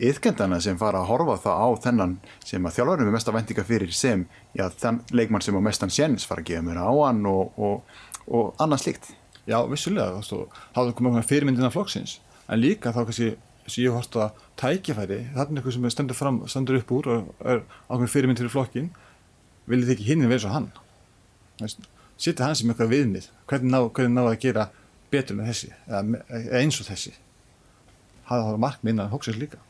yðkendana 0.00 0.62
sem 0.64 0.78
fara 0.80 1.02
að 1.02 1.10
horfa 1.10 1.36
það 1.44 1.60
á 1.60 1.68
þennan 1.84 2.14
sem 2.44 2.68
að 2.68 2.78
þjálfarum 2.78 3.10
er 3.10 3.14
mest 3.16 3.28
að 3.28 3.36
væntinga 3.36 3.64
fyrir 3.68 3.92
sem 3.96 4.22
já, 4.56 4.64
þann 4.80 5.02
leikmann 5.12 5.44
sem 5.44 5.56
á 5.56 5.60
mestan 5.64 5.92
séns 5.92 6.24
fara 6.28 6.40
að 6.40 6.50
gefa 6.52 6.64
mér 6.64 6.80
á 6.80 6.88
hann 6.88 7.20
og, 7.28 7.52
og, 7.60 7.98
og 8.28 8.62
annað 8.64 8.86
slikt 8.86 9.10
Já, 9.46 9.60
vissulega, 9.70 10.22
þá 10.74 10.80
er 10.82 10.94
komið 10.98 11.26
fyrirmyndina 11.30 11.70
flokksins. 11.74 12.18
En 12.50 12.60
líka 12.62 12.92
þá 12.94 13.04
kannski 13.04 13.34
sem 13.66 13.82
ég 13.84 13.94
horfst 13.94 14.14
að 14.18 14.38
tækifæri 14.60 15.18
er 15.26 15.42
eitthvað 15.42 15.74
sem 15.74 15.90
stendur, 15.90 16.18
fram, 16.18 16.40
stendur 16.50 16.78
upp 16.80 16.92
úr 16.94 17.10
og 17.10 17.28
er 17.42 17.62
ákveðin 17.88 18.12
fyrirmynd 18.12 18.42
fyrir 18.42 18.54
flokkin 18.54 18.90
viljið 19.70 19.94
ekki 19.96 20.06
hinn 20.06 20.26
vera 20.30 20.42
svo 20.44 20.54
hann? 20.54 20.68
Sitja 22.16 22.46
hann 22.46 22.56
sem 22.58 22.70
eitthvað 22.70 22.92
viðmið. 22.94 23.30
Hvernig 23.50 23.72
ná, 23.74 23.80
hvernig 23.90 24.14
ná 24.14 24.24
að 24.24 24.40
gera 24.46 24.68
betur 25.12 25.38
með 25.38 25.50
þessi? 25.52 25.72
Eða 25.90 26.60
eins 26.60 26.80
og 26.80 26.90
þessi? 26.90 27.14
Hafa 28.30 28.52
það 28.52 28.62
markmið 28.66 28.94
innan 28.94 29.12
hóksins 29.12 29.40
líka? 29.40 29.62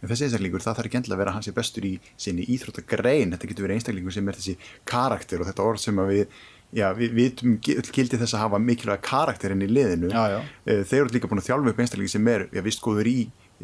En 0.00 0.08
þessi 0.08 0.26
einstaklingur, 0.26 0.62
það 0.64 0.78
þarf 0.78 0.88
ekki 0.88 0.98
endilega 1.00 1.18
að 1.18 1.22
vera 1.22 1.32
hans 1.36 1.48
í 1.50 1.52
bestur 1.56 1.84
í 1.84 1.90
sinni 2.16 2.46
íþróttagrein, 2.54 3.34
þetta 3.34 3.50
getur 3.50 3.66
verið 3.66 3.78
einstaklingur 3.78 4.14
sem 4.16 4.30
er 4.30 4.38
þessi 4.38 4.54
karakter 4.88 5.42
og 5.42 5.50
þetta 5.50 5.66
orð 5.66 5.82
sem 5.82 6.00
við 6.08 6.38
já, 6.76 6.86
við 6.96 7.16
vitum 7.16 7.58
gildi 7.64 8.20
þess 8.20 8.36
að 8.36 8.44
hafa 8.44 8.60
mikilvæga 8.62 9.02
karakterinn 9.06 9.64
í 9.66 9.70
liðinu. 9.70 10.12
Já, 10.12 10.36
já. 10.36 10.40
Eh, 10.66 10.82
þeir 10.86 11.02
eru 11.02 11.14
líka 11.16 11.30
búin 11.30 11.42
að 11.42 11.50
þjálfa 11.50 11.72
upp 11.72 11.82
einstaklingi 11.84 12.14
sem 12.14 12.30
er, 12.32 12.46
já, 12.54 12.62
vist 12.66 12.84
góður 12.84 13.10
í 13.10 13.18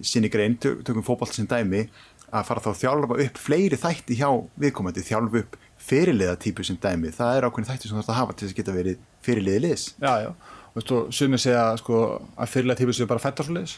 sinni 0.04 0.28
grein, 0.32 0.58
tökum 0.60 1.04
fókbalt 1.06 1.32
sem 1.36 1.48
dæmi 1.48 1.86
að 2.34 2.48
fara 2.48 2.62
þá 2.64 2.70
að 2.72 2.80
þjálfa 2.82 3.18
upp 3.24 3.40
fleiri 3.40 3.78
þætti 3.80 4.18
hjá 4.18 4.28
viðkomandi, 4.60 5.04
þjálfa 5.06 5.42
upp 5.44 5.56
fyrirliða 5.86 6.36
típu 6.42 6.66
sem 6.66 6.78
dæmi, 6.82 7.12
það 7.14 7.38
er 7.38 7.46
ákveðin 7.46 7.68
þætti 7.70 7.88
sem 7.88 7.94
þú 7.94 8.00
þarfst 8.00 8.12
að 8.12 8.20
hafa 8.20 8.34
til 8.34 8.46
þess 8.46 8.54
að 8.54 8.60
geta 8.60 8.76
verið 8.76 9.02
fyrirliði 9.24 9.62
liðs. 9.64 9.84
Já, 10.02 10.12
já, 10.24 10.30
og 10.74 10.76
þú 10.82 11.00
veist, 11.00 11.18
sumir 11.20 11.42
segja 11.42 11.66
sko, 11.80 12.00
að 12.34 12.52
fyrirliða 12.52 12.80
típu 12.82 12.96
séu 12.96 13.10
bara 13.10 13.22
fættarsliðis 13.22 13.76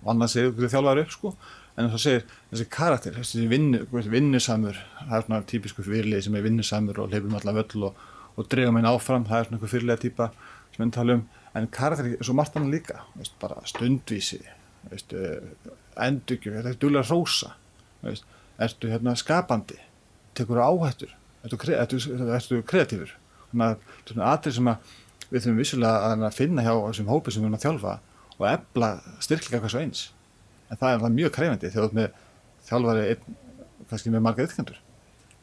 og 0.00 0.12
annars 0.14 0.36
segir 0.36 0.54
þú 0.56 0.70
þjálfaður 0.72 1.02
upp 1.04 1.16
sko. 1.16 1.34
En 1.76 1.86
þess 1.88 1.96
að 1.96 2.04
segir 2.04 2.24
þessi 2.50 2.66
karakter, 2.72 3.18
þessi 3.20 3.46
vinnu, 3.50 3.82
vinnusamur 3.92 4.78
það 4.98 5.16
er 5.16 5.26
svona 5.26 5.42
típisku 5.48 5.84
fyrirlið 5.86 6.24
sem 6.26 6.36
er 6.36 6.44
vinnusamur 6.44 7.04
og 7.04 7.12
leifum 7.12 7.36
allar 7.38 7.60
völl 7.60 7.86
og, 7.88 8.00
og 8.40 8.48
drega 8.48 8.72
mér 8.72 8.88
áfram, 8.88 9.26
það 9.28 9.38
er 9.38 9.46
svona 9.46 9.58
einhver 9.58 9.72
fyrirlega 9.74 10.02
típa 10.04 10.30
sem 10.72 10.84
við 10.84 10.94
talum, 10.96 11.22
en 11.58 11.68
karakter 11.74 12.08
er 12.14 12.24
svo 12.24 12.34
margt 12.38 12.56
annan 12.56 12.72
líka, 12.72 13.02
veist, 13.18 13.36
bara 13.42 13.60
stundvísi 13.68 14.40
veist, 14.90 15.14
endurgjum 16.00 16.56
þetta 16.56 16.72
er 16.72 16.80
dúlega 16.80 17.08
rósa 17.10 17.54
veist, 18.04 18.26
ertu 18.60 18.90
hérna 18.92 19.16
skapandi? 19.18 19.78
Tekur 20.36 20.62
áhættur? 20.62 21.12
Ertu, 21.44 21.58
ertu, 21.74 22.00
ertu 22.36 22.60
kreatífur? 22.68 23.16
Þannig 23.50 23.66
að 23.66 23.80
þetta 23.80 24.10
er 24.10 24.14
svona 24.14 24.30
aðrið 24.30 24.56
sem 24.56 24.70
að 24.70 24.94
við 25.30 25.44
þurfum 25.44 25.60
vissulega 25.60 26.12
að 26.14 26.36
finna 26.36 26.64
hjá 26.66 26.72
þessum 26.74 27.10
hópi 27.10 27.34
sem 27.34 27.42
við 27.42 27.48
erum 27.48 27.58
að 27.58 27.66
þjálfa 27.66 27.96
og 28.40 28.46
ebla 28.50 28.90
styrkleika 29.20 29.60
hvað 29.60 29.74
svo 29.74 29.82
eins. 29.82 30.04
En 30.70 30.80
það 30.80 30.94
er 30.94 31.16
mjög 31.16 31.34
krefandi 31.34 31.70
þegar 31.70 31.82
þú 31.82 31.88
ert 31.88 31.98
með 31.98 32.22
þjálfari 32.68 33.04
kannski 33.90 34.14
með 34.14 34.24
marga 34.24 34.46
ytkendur 34.46 34.78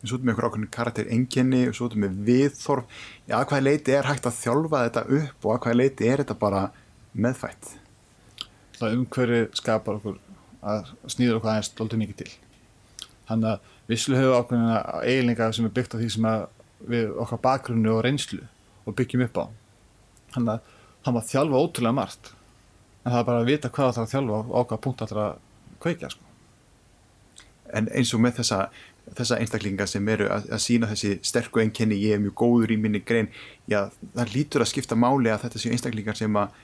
svo 0.03 0.17
erum 0.17 0.27
við 0.27 0.33
einhver 0.33 0.47
ákveðin 0.47 0.71
karakter 0.73 1.09
enginni 1.13 1.63
og 1.69 1.75
svo 1.77 1.87
erum 1.89 2.05
við 2.05 2.17
viðþorf 2.27 2.97
já, 3.25 3.35
að 3.39 3.45
hvaða 3.49 3.63
leiti 3.65 3.95
er 3.97 4.09
hægt 4.09 4.27
að 4.29 4.39
þjálfa 4.41 4.81
þetta 4.85 5.03
upp 5.19 5.47
og 5.47 5.53
að 5.53 5.61
hvaða 5.63 5.79
leiti 5.81 6.09
er 6.09 6.23
þetta 6.23 6.37
bara 6.41 6.63
meðfætt? 7.17 7.71
Það 8.77 8.97
umhverfi 8.97 9.39
skapar 9.57 9.97
okkur 9.97 10.19
að 10.67 10.91
snýður 11.09 11.39
okkur 11.39 11.51
aðeins 11.53 11.71
doldið 11.77 12.01
mikið 12.03 12.19
til. 12.21 12.29
Þannig 13.27 13.49
að 13.53 13.71
visslu 13.89 14.19
hefur 14.19 14.37
ákveðina 14.37 14.81
eiginleika 15.01 15.49
sem 15.55 15.67
er 15.67 15.75
byggt 15.75 15.95
á 15.95 15.99
því 16.01 16.09
sem 16.13 16.29
við 16.93 17.13
okkar 17.23 17.41
bakgrunnu 17.43 17.93
og 17.95 18.03
reynslu 18.05 18.43
og 18.85 18.97
byggjum 18.97 19.25
upp 19.25 19.41
á. 19.41 19.45
Þannig 20.35 20.53
að 20.53 20.75
það 21.07 21.17
maður 21.17 21.31
þjálfa 21.31 21.63
ótrúlega 21.63 21.97
margt 21.97 22.31
en 23.07 23.13
það 23.13 23.19
er 23.19 23.27
bara 23.29 23.41
að 23.41 23.49
vita 23.49 23.71
hvað 23.71 23.87
það 23.87 23.97
þarf 23.97 24.07
að 24.07 24.13
þjálfa 24.13 24.37
og 24.37 24.69
hvaða 24.69 24.83
punkt 24.83 25.03
það 25.03 25.21
að 25.23 25.35
kveikja 25.83 26.11
sko. 26.13 26.23
En 27.77 27.89
eins 27.95 28.13
og 28.15 28.23
með 28.23 28.39
þessa 28.41 28.59
þessa 29.15 29.39
einstaklinga 29.41 29.87
sem 29.87 30.07
eru 30.11 30.27
að, 30.33 30.47
að 30.51 30.63
sína 30.63 30.89
þessi 30.91 31.17
sterku 31.25 31.61
enkenni, 31.63 31.99
ég 32.03 32.17
er 32.17 32.23
mjög 32.23 32.35
góður 32.41 32.73
í 32.75 32.79
minni 32.81 33.01
grein, 33.05 33.29
já, 33.69 33.85
það 34.15 34.33
lítur 34.33 34.65
að 34.65 34.71
skipta 34.73 34.97
máli 34.99 35.31
að 35.31 35.45
þetta 35.45 35.61
séu 35.63 35.75
einstaklingar 35.75 36.17
sem 36.19 36.39
að 36.39 36.55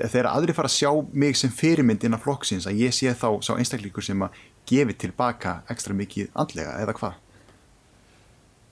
þegar 0.00 0.30
aðri 0.30 0.54
fara 0.56 0.70
að 0.70 0.76
sjá 0.78 0.90
mig 1.12 1.36
sem 1.36 1.52
fyrirmynd 1.52 2.04
innan 2.06 2.22
flokksins, 2.22 2.66
að 2.66 2.80
ég 2.80 2.96
sé 2.96 3.12
þá 3.12 3.28
sá 3.44 3.52
einstaklingur 3.58 4.04
sem 4.04 4.24
að 4.24 4.40
gefi 4.68 4.96
tilbaka 5.04 5.60
ekstra 5.72 5.96
mikið 5.96 6.32
andlega, 6.38 6.78
eða 6.80 6.96
hvað? 6.96 7.20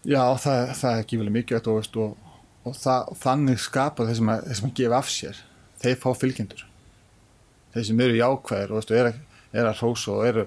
Já, 0.08 0.22
það, 0.40 0.72
það 0.80 0.98
er 0.98 1.20
vel 1.20 1.32
mikið 1.34 1.68
og, 1.68 1.88
og, 2.00 2.30
og 2.64 2.76
það, 2.80 3.10
þannig 3.20 3.60
skapar 3.60 4.08
þeir 4.08 4.20
sem 4.20 4.32
að, 4.32 4.46
þeir 4.46 4.60
sem 4.60 4.70
að 4.70 4.76
gefa 4.80 5.00
af 5.00 5.10
sér. 5.12 5.42
Þeir 5.80 5.98
fá 6.00 6.08
fylgjendur. 6.16 6.64
Þeir 7.74 7.86
sem 7.90 8.00
eru 8.06 8.16
jákvæðir 8.16 8.72
og 8.74 8.94
er, 8.96 9.10
er 9.52 9.68
að 9.68 9.82
hrósa 9.82 10.14
og 10.14 10.24
eru 10.28 10.46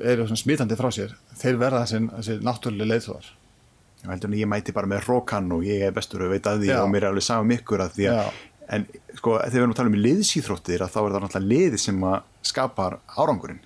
eru 0.00 0.26
smitandi 0.36 0.76
frá 0.76 0.90
sér 0.94 1.14
þeir 1.40 1.60
verða 1.60 1.84
þessi 1.88 2.40
náttúrulega 2.44 2.90
leiðþóðar 2.94 3.30
Já, 4.00 4.08
heldur 4.08 4.30
en 4.30 4.38
ég 4.38 4.48
mæti 4.48 4.72
bara 4.72 4.88
með 4.88 5.04
rókan 5.10 5.50
og 5.52 5.64
ég 5.68 5.82
er 5.84 5.92
bestur 5.92 6.22
að 6.24 6.34
veita 6.34 6.54
að 6.54 6.62
því 6.62 6.70
Já. 6.70 6.78
og 6.80 6.92
mér 6.92 7.04
er 7.04 7.12
alveg 7.12 7.24
saman 7.26 7.52
ykkur 7.58 7.82
að 7.84 7.96
því 7.98 8.06
að 8.08 8.20
Já. 8.20 8.30
en 8.76 8.86
sko 9.18 9.34
þegar 9.36 9.52
við 9.52 9.60
erum 9.60 9.74
að 9.74 9.80
tala 9.80 9.90
um 9.92 9.98
liðsýþróttir 10.06 10.84
að 10.84 10.92
þá 10.94 11.00
er 11.00 11.10
það 11.10 11.24
náttúrulega 11.26 11.50
liði 11.50 11.80
sem 11.82 12.06
að 12.08 12.16
skapar 12.50 12.96
árangurinn. 13.20 13.60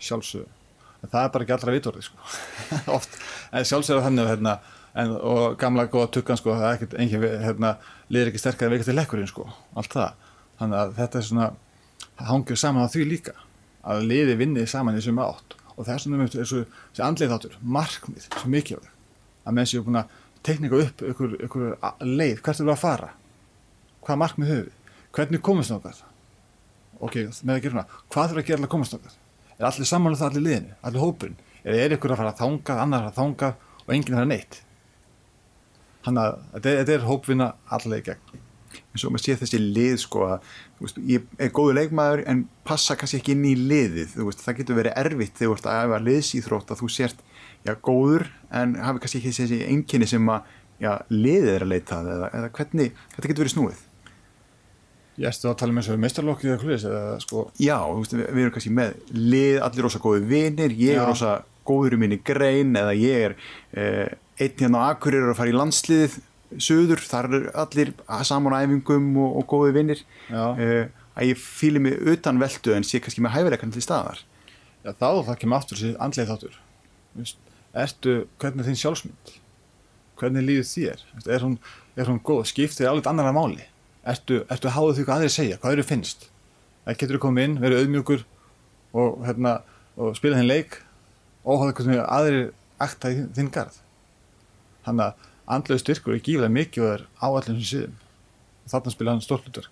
Sjálfsög, 0.00 0.46
en 1.02 1.10
það 1.10 1.24
er 1.24 1.32
bara 1.34 1.46
ekki 1.46 1.56
allra 1.56 1.74
vitorði 1.74 2.04
sko, 2.06 2.30
oft. 2.96 3.18
En 3.50 3.66
sjálfsög 3.66 3.98
er 3.98 4.06
þannig 4.06 4.30
hérna, 4.30 4.54
en, 4.94 5.16
og 5.32 5.58
gamla 5.60 5.88
góða 5.90 6.12
tukkan 6.14 6.38
sko, 6.38 6.54
það 6.54 6.68
er 6.68 6.78
ekkert 6.78 6.96
engin 7.02 7.26
hérna, 7.48 7.74
liðir 8.14 8.30
ekki 8.30 8.44
sterkari 8.44 8.76
veikast 8.76 8.94
í 8.94 8.96
lekkurinn 8.96 9.30
sko, 9.30 9.48
allt 9.74 9.98
það. 9.98 10.30
Þannig 10.62 10.84
að 10.84 10.94
þetta 11.02 11.18
er 11.18 11.28
svona 11.32 11.50
hangið 12.30 12.62
saman 12.62 12.86
á 12.86 12.92
því 12.94 13.10
líka 13.10 13.34
að 13.86 14.04
liði 14.10 14.36
vinni 14.40 14.66
saman 14.68 14.96
í 14.96 15.00
þessum 15.00 15.22
átt. 15.24 15.56
Og 15.76 15.86
þess 15.88 16.06
vegna 16.06 16.26
er 16.26 16.34
þessu 16.34 16.64
andlið 17.00 17.32
þáttur 17.32 17.56
markmið, 17.76 18.26
svo 18.28 18.50
mikið 18.52 18.90
að 19.46 19.56
menn 19.56 19.68
séu 19.68 19.84
búin 19.86 20.02
að 20.02 20.12
teknika 20.44 20.82
upp 20.84 21.04
ykkur, 21.10 21.36
ykkur 21.46 21.66
leið, 22.04 22.42
hvert 22.44 22.60
er 22.60 22.66
það 22.66 22.74
að 22.74 22.82
fara? 22.82 23.10
Hvað 24.04 24.20
markmið 24.24 24.52
höfum 24.52 24.68
við? 24.68 24.96
Hvernig 25.16 25.42
komast 25.44 25.72
náttúrulega 25.72 26.08
ok, 27.00 27.16
með 27.48 27.54
að 27.54 27.62
gera 27.64 27.78
hana, 27.78 28.00
hvað 28.12 28.30
þurfa 28.30 28.42
að 28.42 28.50
gera 28.50 28.66
að 28.66 28.72
komast 28.74 28.94
náttúrulega 28.94 29.60
er 29.60 29.68
allir 29.70 29.88
saman 29.88 30.12
um 30.12 30.20
það 30.20 30.28
allir 30.30 30.44
liðinu, 30.46 30.76
allir 30.84 31.04
hópurinn? 31.04 31.40
Eða 31.60 31.80
er 31.84 31.94
ykkur 31.96 32.14
að 32.14 32.20
fara 32.20 32.34
að 32.34 32.40
þanga, 32.40 32.76
annar 32.84 33.08
að 33.08 33.16
þanga 33.16 33.50
og 33.80 33.94
enginn 33.96 34.14
að 34.14 34.20
fara 34.20 34.30
neitt? 34.30 34.60
Þannig 36.04 36.22
að 36.28 36.68
þetta 36.68 36.94
er 36.96 37.08
hópvinna 37.08 37.50
allir 37.76 38.00
í 38.00 38.06
gegn 38.10 38.46
en 38.78 39.02
svo 39.02 39.10
maður 39.10 39.24
sé 39.24 39.36
þessi 39.40 39.60
lið 39.60 39.96
sko 40.04 40.24
að 40.28 40.48
veist, 40.80 41.00
ég 41.10 41.26
er 41.40 41.52
góðu 41.54 41.76
leikmaður 41.78 42.22
en 42.30 42.44
passa 42.66 42.96
kannski 42.98 43.20
ekki 43.20 43.34
inn 43.36 43.44
í 43.50 43.56
liðið. 43.58 44.16
Veist, 44.22 44.44
það 44.44 44.58
getur 44.60 44.80
verið 44.80 44.96
erfitt 45.02 45.36
þegar 45.38 45.50
þú 45.50 45.58
ert 45.58 45.68
að 45.72 45.84
efa 45.84 46.00
liðsýþrótt 46.06 46.72
að 46.72 46.82
þú 46.82 46.90
sért 46.94 47.22
já, 47.66 47.74
góður 47.74 48.26
en 48.62 48.74
hafi 48.80 49.04
kannski 49.04 49.20
ekki 49.20 49.36
þessi 49.36 49.60
enginni 49.68 50.08
sem 50.10 50.32
að 50.32 50.56
já, 50.80 50.92
liðið 51.12 51.52
er 51.54 51.66
að 51.66 51.72
leitað 51.74 52.10
eða, 52.14 52.32
eða 52.38 52.52
hvernig 52.56 52.98
þetta 53.14 53.30
getur 53.30 53.44
verið 53.44 53.56
snúið. 53.56 53.86
Ég 55.20 55.28
ætti 55.28 55.48
að 55.50 55.56
tala 55.60 55.74
um 55.74 55.78
eins 55.80 55.90
og 55.90 56.00
meistarlokkið 56.00 56.54
eða 56.54 56.64
hlutis 56.64 57.24
sko... 57.26 57.44
Já, 57.60 57.76
veist, 57.92 58.14
við, 58.16 58.26
við 58.30 58.44
erum 58.46 58.54
kannski 58.54 58.72
með 58.72 58.94
lið, 59.12 59.56
allir 59.66 59.84
rosa 59.84 60.00
góði 60.00 60.22
vinir 60.30 60.72
ég 60.72 60.96
já. 60.96 61.02
er 61.02 61.10
rosa 61.10 61.32
góður 61.68 61.96
í 61.96 62.00
minni 62.00 62.20
grein 62.24 62.72
eða 62.78 62.94
ég 62.96 63.26
er 63.26 63.34
eh, 63.76 64.14
einn 64.40 64.56
hérna 64.62 64.86
á 64.86 64.94
Akureyri 64.94 65.28
að 65.28 65.36
fara 65.36 65.52
í 65.52 65.56
landsliðið 65.58 66.16
söður, 66.58 67.02
þar 67.06 67.28
er 67.36 67.44
allir 67.62 67.92
saman 68.26 68.56
á 68.56 68.62
æfingum 68.64 69.12
og, 69.20 69.36
og 69.40 69.46
góði 69.50 69.76
vinnir 69.76 70.02
uh, 70.32 70.88
að 71.14 71.30
ég 71.30 71.38
fýli 71.40 71.82
mig 71.82 72.00
utan 72.10 72.40
veldu 72.40 72.74
en 72.74 72.86
sé 72.86 73.00
kannski 73.02 73.22
með 73.24 73.36
hæfileikann 73.36 73.74
til 73.74 73.84
staðar 73.84 74.24
Já 74.80 74.94
þá 74.96 75.22
það 75.28 75.36
kemur 75.42 75.60
aftur 75.60 75.80
sér 75.80 75.96
andleið 76.00 76.32
þáttur 76.32 76.58
Ertu, 77.70 78.14
hvernig 78.40 78.64
er 78.64 78.66
þín 78.70 78.80
sjálfsmynd? 78.80 79.34
Hvernig 80.18 80.42
líður 80.42 80.66
þér? 80.66 81.02
Er 81.30 81.44
hún, 81.44 81.52
er 81.94 82.08
hún 82.10 82.18
góð? 82.26 82.48
Skiptir 82.50 82.82
þér 82.82 82.90
alveg 82.90 83.10
annar 83.12 83.30
máli? 83.36 83.66
Ertu, 84.10 84.40
ertu 84.50 84.72
háðu 84.74 84.96
því 84.96 85.04
hvað 85.06 85.20
aðri 85.20 85.32
segja? 85.34 85.58
Hvað 85.62 85.76
eru 85.76 85.84
finnst? 85.86 86.26
Það 86.86 86.98
getur 87.02 87.18
þú 87.18 87.22
komið 87.26 87.46
inn, 87.46 87.56
verið 87.62 87.82
auðmjögur 87.84 88.24
og, 88.98 89.20
hérna, 89.28 89.52
og 89.94 90.16
spila 90.18 90.40
þinn 90.40 90.50
leik 90.50 90.80
og 91.44 91.62
hóða 91.62 91.76
hvernig 91.78 92.02
aðri 92.02 92.42
akta 92.82 93.12
í 93.14 93.22
þinn 93.36 93.52
garð 93.54 93.78
Þannig 94.86 95.06
að 95.06 95.29
andlega 95.56 95.82
styrkur 95.82 96.16
er 96.16 96.22
gífilega 96.24 96.54
mikið 96.54 96.84
og 96.84 96.92
er 96.94 97.04
á 97.20 97.28
allir 97.28 97.58
sem 97.60 97.66
síðum 97.70 97.96
og 98.64 98.72
þarna 98.72 98.94
spila 98.94 99.14
hann 99.14 99.24
stort 99.24 99.46
hlutverk. 99.48 99.70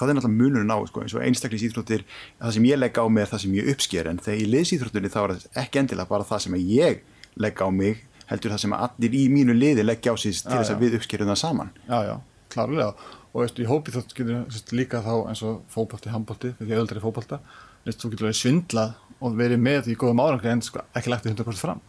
Það 0.00 0.12
er 0.12 0.16
náttúrulega 0.16 0.40
munurinn 0.40 0.72
á 0.72 0.78
sko, 0.88 1.02
eins 1.04 1.14
og 1.16 1.24
einstaklega 1.26 1.66
íþróttir 1.66 2.04
það 2.38 2.54
sem 2.56 2.68
ég 2.70 2.78
legg 2.78 3.00
á 3.00 3.04
mig 3.10 3.24
er 3.24 3.32
það 3.32 3.42
sem 3.44 3.56
ég 3.58 3.70
uppsker 3.74 4.10
en 4.10 4.20
þegar 4.22 4.40
ég 4.40 4.52
les 4.54 4.72
íþróttinni 4.76 5.10
þá 5.12 5.20
er 5.22 5.32
það 5.34 5.62
ekki 5.64 5.80
endilega 5.82 6.12
bara 6.12 6.28
það 6.28 6.44
sem 6.46 6.58
ég 6.60 7.00
legg 7.42 7.60
á 7.60 7.68
mig 7.74 8.04
heldur 8.30 8.54
það 8.54 8.62
sem 8.64 8.76
allir 8.78 9.16
í 9.18 9.24
mínu 9.34 9.56
liði 9.58 9.84
leggja 9.84 10.14
á 10.14 10.16
síðan 10.22 10.46
til 10.46 10.60
þess 10.60 10.74
að 10.76 10.84
við 10.84 10.96
uppskerum 11.00 11.32
það 11.32 11.40
saman. 11.42 11.72
Já, 11.90 11.98
já, 12.06 12.14
klárlega. 12.54 12.92
Og 13.30 13.44
veist, 13.44 13.58
ég 13.62 13.70
hópi 13.70 13.94
þátt 13.94 14.14
getur 14.14 14.78
líka 14.78 15.02
þá 15.02 15.12
eins 15.30 15.42
og 15.46 15.60
fókbalti, 15.70 16.14
handbalti, 16.14 16.54
því 16.58 16.78
er 16.78 17.02
fókbalta 17.02 17.42
þú 17.88 18.10
getur 18.12 18.34
svindlað 18.36 18.96
og 19.20 19.36
verið 19.36 19.60
með 19.62 19.90
í 19.92 19.96
góðum 19.98 20.20
árangri 20.22 20.50
en 20.52 20.62
sko, 20.64 20.82
ekki 20.96 21.12
lagt 21.12 21.28
100% 21.28 21.60
fram 21.60 21.80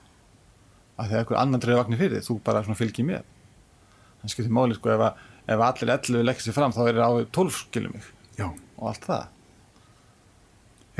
að 0.98 1.12
þegar 1.12 1.24
einhver 1.24 1.41
annan 1.41 1.63
dreif 1.63 1.79
vagnir 1.81 2.01
fyrir 2.01 2.25
þú 2.25 2.38
bara 2.45 2.63
fylgir 2.77 3.07
með 3.07 3.21
þannig 4.21 4.33
skilur 4.36 4.55
máli 4.57 4.77
sko 4.77 4.93
ef, 4.93 5.03
að, 5.07 5.21
ef 5.53 5.63
allir 5.67 5.93
11 5.98 6.25
leggir 6.27 6.45
sér 6.45 6.57
fram 6.57 6.75
þá 6.75 6.81
er 6.86 7.00
það 7.00 7.05
á 7.07 7.19
12 7.38 7.55
skilum 7.57 7.95
Já. 8.38 8.48
og 8.77 8.89
allt 8.91 9.07
það. 9.07 9.29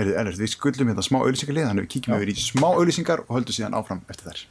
Erðu, 0.02 0.14
erðu, 0.22 0.38
við 0.40 0.54
skuldum 0.56 0.90
hérna 0.90 1.04
smá 1.06 1.20
auðlýsingarlið 1.20 1.68
þannig 1.68 1.86
við 1.86 1.94
kíkjum 1.96 2.16
yfir 2.18 2.32
í 2.32 2.36
smá 2.40 2.68
auðlýsingar 2.72 3.26
og 3.28 3.36
höldum 3.36 3.58
síðan 3.58 3.78
áfram 3.78 4.02
eftir 4.10 4.32
þær 4.32 4.44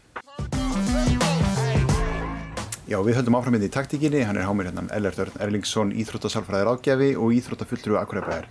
Já, 2.91 2.97
við 3.07 3.21
höldum 3.21 3.37
áfram 3.39 3.55
hérna 3.55 3.69
því 3.69 3.71
taktíkinni, 3.71 4.21
hann 4.27 4.35
er 4.41 4.49
hámir 4.49 4.67
hérna 4.67 4.83
Ellert 4.91 5.19
Örn 5.23 5.37
Erlingsson, 5.45 5.93
Íþróttasalfræðir 6.03 6.71
ágjafi 6.73 7.11
og 7.15 7.35
Íþróttafulltrúi 7.37 7.95
Akureybæðar. 8.01 8.49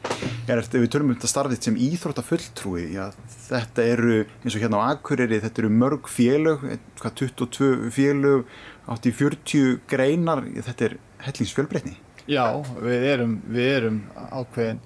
Við 0.47 0.85
törum 0.93 1.09
um 1.09 1.17
þetta 1.17 1.27
starfið 1.27 1.65
sem 1.65 1.79
Íþróttafulltrúi, 1.83 2.85
já, 2.93 3.09
þetta 3.49 3.83
eru 3.83 4.13
eins 4.23 4.53
og 4.55 4.61
hérna 4.63 4.79
á 4.79 4.95
Akureyri, 4.95 5.41
þetta 5.43 5.59
eru 5.59 5.71
mörg 5.75 6.07
félög, 6.07 6.63
hvað 7.01 7.17
22 7.19 7.91
félög, 7.91 8.53
átti 8.95 9.11
40 9.17 9.73
greinar, 9.91 10.41
þetta 10.69 10.87
er 10.87 10.95
hellingsfjölbreytni. 11.25 11.97
Já, 12.31 12.45
við 12.79 13.07
erum, 13.09 13.33
við 13.43 13.67
erum 13.73 13.97
ákveðin 14.15 14.79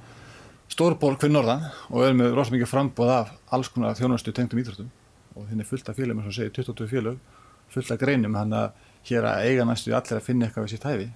stórborg 0.74 1.22
fyrir 1.22 1.36
norðan 1.36 1.67
og 1.91 2.00
við 2.00 2.07
erum 2.07 2.24
með 2.24 2.33
rosalega 2.39 2.57
mikið 2.57 2.72
frambóð 2.72 3.13
af 3.19 3.29
alls 3.53 3.69
konar 3.69 4.01
þjónastu 4.01 4.33
tengdum 4.33 4.63
íþróttum 4.63 4.89
og 5.38 5.45
þinn 5.51 5.62
er 5.62 5.69
fullt 5.69 5.93
af 5.93 6.01
félögum, 6.01 6.24
eins 6.24 6.33
og 6.33 6.39
segir 6.39 6.57
22 6.57 6.89
félög, 6.89 7.22
fullt 7.69 7.93
af 7.93 8.01
greinum, 8.01 8.39
hann 8.41 8.57
að 8.57 8.89
hér 9.10 9.27
að 9.29 9.48
eiga 9.50 9.65
næstu 9.67 9.93
allir 9.93 10.19
að 10.19 10.27
finna 10.27 10.48
eitthvað 10.48 10.67
við 10.67 10.75
sitt 10.75 10.88
hæfi. 10.88 11.10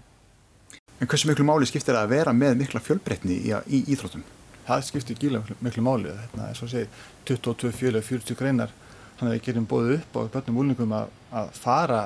En 0.97 1.09
hversu 1.09 1.29
miklu 1.29 1.45
máli 1.45 1.69
skiptir 1.69 1.97
að 1.97 2.11
vera 2.15 2.33
með 2.33 2.57
mikla 2.63 2.81
fjölbreytni 2.81 3.37
í, 3.37 3.53
í 3.53 3.83
íþróttum? 3.93 4.25
Það 4.67 4.85
skiptir 4.87 5.19
gíla 5.21 5.43
miklu 5.63 5.83
máli. 5.85 6.11
Þetta 6.23 6.47
er 6.49 6.57
svo 6.57 6.67
að 6.67 6.73
segja 6.73 6.89
22 7.29 7.73
fjölu, 7.77 8.01
40 8.03 8.39
greinar 8.39 8.73
þannig 9.17 9.31
að 9.31 9.35
við 9.37 9.45
getum 9.47 9.67
bóðið 9.69 9.93
upp 9.97 10.17
á 10.17 10.21
börnum 10.35 10.59
úlningum 10.61 10.93
að, 10.97 11.13
að 11.33 11.53
fara 11.57 12.01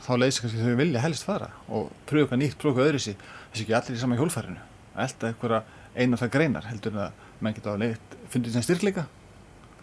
þá 0.00 0.10
leysi 0.18 0.42
kannski 0.42 0.64
þau 0.64 0.80
vilja 0.80 1.02
helst 1.04 1.26
fara 1.26 1.50
og 1.68 1.90
pröfa 2.08 2.24
eitthvað 2.24 2.40
nýtt, 2.42 2.56
pröfa 2.58 2.72
eitthvað 2.72 2.90
öðru 2.90 3.02
sí 3.04 3.14
þessi 3.20 3.64
ekki 3.64 3.76
allir 3.78 3.98
í 3.98 4.00
sama 4.00 4.18
hjólfærinu 4.18 4.64
að 4.94 5.04
elda 5.04 5.30
eitthvað 5.30 5.56
einu 5.94 6.16
af 6.16 6.24
það 6.24 6.32
greinar 6.36 6.68
heldur 6.70 6.96
en 6.96 7.04
að 7.04 7.22
menn 7.40 7.56
geta 7.56 7.76
leitt 7.78 8.16
fundið 8.32 8.56
sem 8.56 8.66
styrkleika 8.66 9.06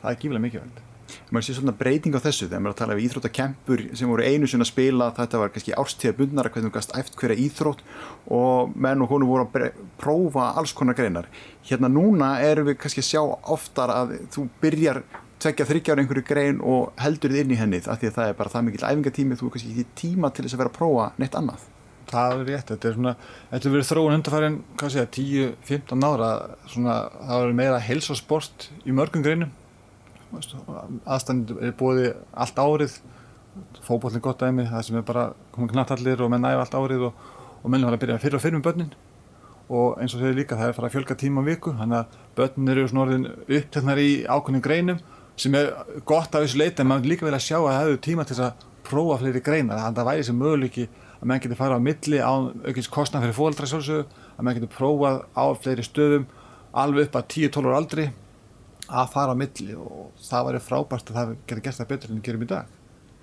það 0.02 0.10
er 0.12 0.20
gífilega 0.22 0.46
mikilvægt 0.48 0.84
maður 1.28 1.46
sé 1.48 1.56
svona 1.58 1.76
breyting 1.76 2.16
á 2.16 2.24
þessu 2.24 2.48
þegar 2.48 2.62
maður 2.64 2.72
er 2.72 2.76
að 2.76 2.80
tala 2.82 2.96
um 2.96 3.02
íþróttakempur 3.04 3.82
sem 4.00 4.12
voru 4.12 4.24
einu 4.24 4.48
sinna 4.48 4.64
að 4.64 4.72
spila 4.72 5.10
þetta 5.18 5.42
var 5.42 5.52
kannski 5.52 5.76
ástíðabundnara 5.76 6.52
hvernig 6.54 6.72
þú 6.72 6.78
gæst 6.78 6.96
æft 6.96 7.18
hverja 7.20 7.42
íþrótt 7.44 7.84
og 8.38 8.78
menn 8.80 9.04
og 9.04 9.12
honu 9.12 9.28
voru 9.28 9.48
að 9.48 9.82
prófa 10.00 10.54
alls 10.60 10.74
konar 10.78 10.96
greinar. 10.96 11.28
Hérna 11.68 11.92
núna 11.92 12.38
erum 12.48 12.70
við 12.70 12.80
kannski 12.80 13.04
að 13.04 13.10
sjá 13.10 13.22
oftar 13.58 13.92
að 13.92 14.16
þú 14.32 14.48
byrjar 14.64 15.02
tvekja 15.44 15.68
þryggjára 15.70 16.04
einhverju 16.04 16.26
grein 16.32 16.64
og 16.64 16.96
heldur 17.02 17.36
þið 17.36 17.44
inn 17.44 17.54
í 17.54 17.60
hennið 17.60 17.92
af 17.92 18.00
því 18.00 18.10
að 18.10 18.18
það 18.22 18.32
er 18.32 18.40
bara 18.40 18.54
það 18.56 18.68
mikil 18.70 18.88
æfingatími 18.88 19.38
þú 19.38 19.50
er 19.50 19.56
kannski 19.58 19.74
ekki 19.74 20.00
tíma 20.00 20.32
til 20.32 20.48
þess 20.48 20.56
að 20.56 20.64
vera 20.64 20.72
að 20.74 20.80
prófa 20.80 21.12
neitt 21.20 21.38
annað. 21.38 21.68
Það 22.08 22.34
er 22.34 22.46
rétt, 22.48 22.70
þetta 22.72 22.88
er 22.88 22.94
svona 22.96 23.16
þetta 23.52 23.68
er 23.68 23.74
verið 23.76 23.88
þróun 23.92 24.14
undarfærin, 24.16 24.60
hvað 24.80 24.94
sé 24.94 25.02
ég, 25.04 25.56
10-15 25.68 26.06
ára 26.08 26.30
svona, 26.72 27.00
það 27.20 27.48
er 27.50 27.58
meira 27.60 27.82
helsasport 27.84 28.70
í 28.88 28.96
mörgum 28.96 29.26
greinum 29.26 29.52
aðstæðin 30.36 31.44
er 31.62 31.74
búið 31.78 32.08
allt 32.36 32.62
árið. 32.62 33.00
Fókbólinn 33.88 34.22
gott 34.22 34.42
dæmi, 34.44 34.68
það 34.70 34.86
sem 34.86 35.00
er 35.00 35.06
bara 35.08 35.32
komið 35.56 35.74
knattallir 35.74 36.22
og 36.22 36.32
menn 36.34 36.44
næfa 36.46 36.66
allt 36.66 36.78
árið 36.78 37.08
og, 37.10 37.22
og 37.64 37.72
menn 37.74 37.86
var 37.88 37.98
að 37.98 38.04
byrja 38.04 38.20
fyrir 38.22 38.38
og 38.38 38.44
fyrir 38.44 38.60
með 38.60 38.68
börnin. 38.68 38.92
Og 39.68 39.98
eins 40.00 40.14
og 40.16 40.22
þeir 40.22 40.38
líka 40.38 40.60
það 40.60 40.70
er 40.70 40.78
fara 40.78 40.90
að 40.92 40.96
fjölga 40.96 41.18
tíma 41.20 41.44
á 41.44 41.48
viku 41.48 41.74
þannig 41.76 41.98
að 41.98 42.20
börnin 42.38 42.74
eru 42.74 42.86
svona 42.88 43.04
orðin 43.08 43.26
uppteknar 43.58 44.00
í 44.00 44.12
ákveðnum 44.28 44.64
greinum 44.64 45.02
sem 45.38 45.58
er 45.58 45.74
gott 46.08 46.36
af 46.36 46.46
þessu 46.46 46.62
leita 46.62 46.84
en 46.84 46.92
maður 46.92 47.12
líka 47.12 47.28
vilja 47.28 47.42
sjá 47.44 47.58
að 47.58 47.68
það 47.72 47.82
hefur 47.82 48.00
tíma 48.06 48.28
til 48.30 48.38
að 48.46 48.64
prófa 48.88 49.20
fleiri 49.24 49.44
greinar. 49.44 49.82
Þannig 49.82 49.90
að 49.90 50.00
það 50.00 50.10
væri 50.12 50.28
sem 50.28 50.40
möguleiki 50.44 50.88
að 51.18 51.28
menn 51.32 51.44
getur 51.44 51.60
fara 51.60 51.78
á 51.78 51.82
milli 51.82 52.22
á 52.22 52.34
aukins 52.70 52.92
kostnað 52.94 53.26
fyrir 53.26 53.38
fólkdra 53.38 53.68
að 54.38 54.46
menn 54.46 54.58
getur 54.60 54.74
prófað 54.78 55.20
á 55.34 55.46
fleiri 55.58 55.86
stöðum 55.86 56.28
alveg 56.78 57.10
upp 57.10 57.18
að 57.18 57.30
10-12 57.34 57.68
ára 57.68 57.82
aldri 57.82 58.08
að 58.88 59.14
fara 59.14 59.36
á 59.36 59.40
milli 59.40 59.78
og 59.78 60.12
það 60.24 60.50
væri 60.50 60.64
frábært 60.64 61.12
að 61.12 61.20
það 61.20 61.38
getur 61.38 61.64
gert 61.66 61.80
það 61.82 61.94
betur 61.94 62.12
en 62.12 62.20
það 62.20 62.28
gerum 62.30 62.46
í 62.48 62.52
dag 62.52 62.76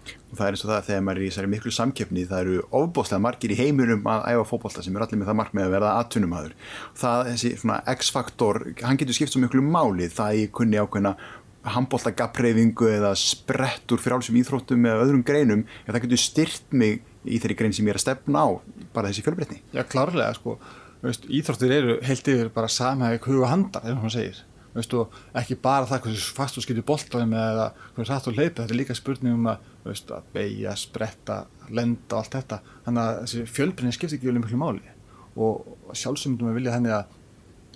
og 0.05 0.39
það 0.39 0.47
er 0.47 0.57
eins 0.57 0.65
og 0.65 0.71
það 0.71 0.77
að 0.79 0.89
þegar 0.89 1.05
maður 1.05 1.21
er 1.21 1.25
í 1.25 1.29
þessari 1.31 1.51
miklu 1.53 1.73
samkeppni 1.75 2.25
það 2.29 2.43
eru 2.43 2.65
ofbóðslega 2.81 3.25
margir 3.25 3.55
í 3.55 3.59
heiminum 3.59 4.11
að 4.11 4.27
æfa 4.33 4.45
fókbólta 4.51 4.85
sem 4.85 4.97
er 4.97 5.05
allir 5.05 5.21
með 5.21 5.31
það 5.31 5.39
markmið 5.41 5.65
að 5.65 5.75
verða 5.75 5.93
aðtunumhaður. 6.01 6.55
Það, 7.01 7.31
þessi 7.31 7.53
svona 7.63 7.79
X-faktor, 7.95 8.61
hann 8.83 9.01
getur 9.01 9.17
skipt 9.17 9.35
svo 9.35 9.43
miklu 9.45 9.65
máli 9.65 10.11
það 10.13 10.39
ég 10.43 10.55
kunni 10.59 10.81
ákveðna 10.81 11.15
handbóltagapreyfingu 11.75 12.91
eða 12.93 13.15
sprettur 13.17 14.03
frálsum 14.03 14.37
íþróttum 14.37 14.85
eða 14.85 15.05
öðrum 15.07 15.25
greinum 15.25 15.67
ef 15.87 15.93
það 15.95 16.03
getur 16.07 16.25
styrt 16.25 16.75
mig 16.77 17.05
í 17.25 17.39
þeirri 17.41 17.61
grein 17.61 17.77
sem 17.77 17.87
ég 17.87 17.95
er 17.95 18.01
að 18.01 18.05
stefna 18.05 18.45
á 18.45 18.49
bara 18.97 19.09
þessi 19.09 19.25
fjölbreytni. 19.25 19.63
Já, 19.73 19.81
klárlega 19.89 20.35
sko, 20.37 20.59
íþróttir 21.05 21.73
eru 21.79 22.01
heilt 22.05 22.29
yfir 22.29 22.53
bara 22.53 22.69
samhæg 22.69 23.31
huga 23.31 23.55
handar, 23.55 23.87
eins 23.87 23.97
og 23.97 24.05
hann 24.05 24.13
segir 24.13 24.43
Veistu, 24.75 25.05
ekki 25.39 25.57
bara 25.63 25.87
það 25.87 26.09
hversu 26.09 26.33
fast 26.35 26.57
þú 26.57 26.65
skilur 26.65 26.87
bóltaði 26.89 27.29
með 27.31 27.45
eða 27.53 27.67
hversu 27.95 28.11
hrætt 28.11 28.25
þú 28.27 28.33
hleypið, 28.35 28.57
þetta 28.61 28.75
er 28.75 28.81
líka 28.81 28.97
spurning 28.99 29.37
um 29.39 29.51
að, 29.53 29.69
veistu, 29.85 30.17
að 30.17 30.31
beigja, 30.35 30.77
spretta, 30.81 31.37
lenda 31.71 32.17
og 32.17 32.23
allt 32.23 32.39
þetta. 32.39 32.59
Þannig 32.87 33.05
að 33.05 33.21
þessi 33.21 33.45
fjölbreyni 33.55 33.95
skiptir 33.95 34.19
ekki 34.19 34.31
vel 34.33 34.41
mjög 34.41 34.59
máli. 34.59 34.97
Og 35.35 35.95
sjálfsögmyndum 35.95 36.51
við 36.51 36.59
vilja 36.59 36.75
henni 36.75 36.95
að 36.95 37.21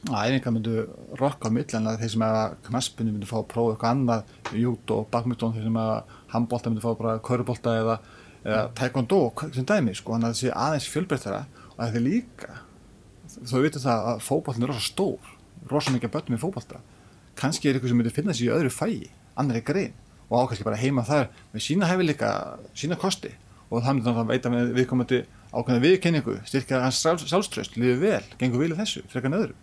að 0.07 0.28
einingar 0.28 0.55
myndu 0.55 0.75
rokka 1.19 1.50
á 1.50 1.55
milli 1.55 1.75
en 1.75 1.88
að 1.90 2.02
þeir 2.02 2.12
sem 2.12 2.25
að 2.25 2.52
knaspinu 2.69 3.14
myndu 3.14 3.28
fá 3.28 3.38
að 3.40 3.49
prófa 3.50 3.75
eitthvað 3.75 3.95
annað, 3.95 4.33
jút 4.62 4.93
og 4.95 5.09
bakmyndun 5.12 5.55
þeir 5.57 5.67
sem 5.67 5.78
að 5.83 6.14
handbólta 6.35 6.71
myndu 6.71 6.85
fá 6.85 6.90
bara 7.00 7.14
körubólta 7.28 7.75
eða, 7.81 7.97
eða 8.45 8.62
taekwondo 8.78 9.21
sem 9.57 9.67
dæmi 9.67 9.97
sko, 9.99 10.14
þannig 10.14 10.28
að 10.28 10.37
þessi 10.37 10.52
aðeins 10.55 10.88
fjölbreytara 10.93 11.43
og 11.73 11.83
að 11.83 11.97
þeir 11.97 12.07
líka, 12.07 12.61
þó 13.40 13.55
við 13.57 13.67
vitum 13.67 13.87
það 13.88 14.09
að 14.12 14.23
fókbóltin 14.28 14.67
er 14.69 14.73
rosa 14.73 14.87
stór 14.87 15.35
rosa 15.70 15.94
mikið 15.94 16.14
börnum 16.14 16.38
í 16.38 16.42
fókbalta 16.42 16.82
kannski 17.38 17.68
er 17.68 17.76
eitthvað 17.76 17.92
sem 17.92 18.00
myndir 18.00 18.14
finna 18.14 18.34
sér 18.34 18.48
í 18.48 18.54
öðru 18.56 18.72
fæi 18.74 19.10
annari 19.38 19.62
grein. 19.62 19.94
Og 20.28 20.42
ákvæmst 20.42 20.66
bara 20.66 20.80
heima 20.80 21.04
þar 21.08 21.30
með 21.54 21.64
sína 21.64 21.88
hefileika, 21.88 22.32
sína 22.76 22.98
kosti. 23.00 23.30
Og 23.70 23.84
það 23.84 23.98
myndir 23.98 24.16
þá 24.18 24.32
veita 24.32 24.52
með 24.52 24.74
viðkomandi 24.76 25.22
ákvæmda 25.52 25.84
viðkenningu, 25.84 26.34
styrkja 26.48 26.82
hans 26.82 27.00
sjálfströst 27.00 27.78
liður 27.80 28.02
vel, 28.02 28.24
gengur 28.40 28.60
vilja 28.64 28.76
þessu, 28.82 29.04
frekar 29.08 29.32
nöðru 29.32 29.56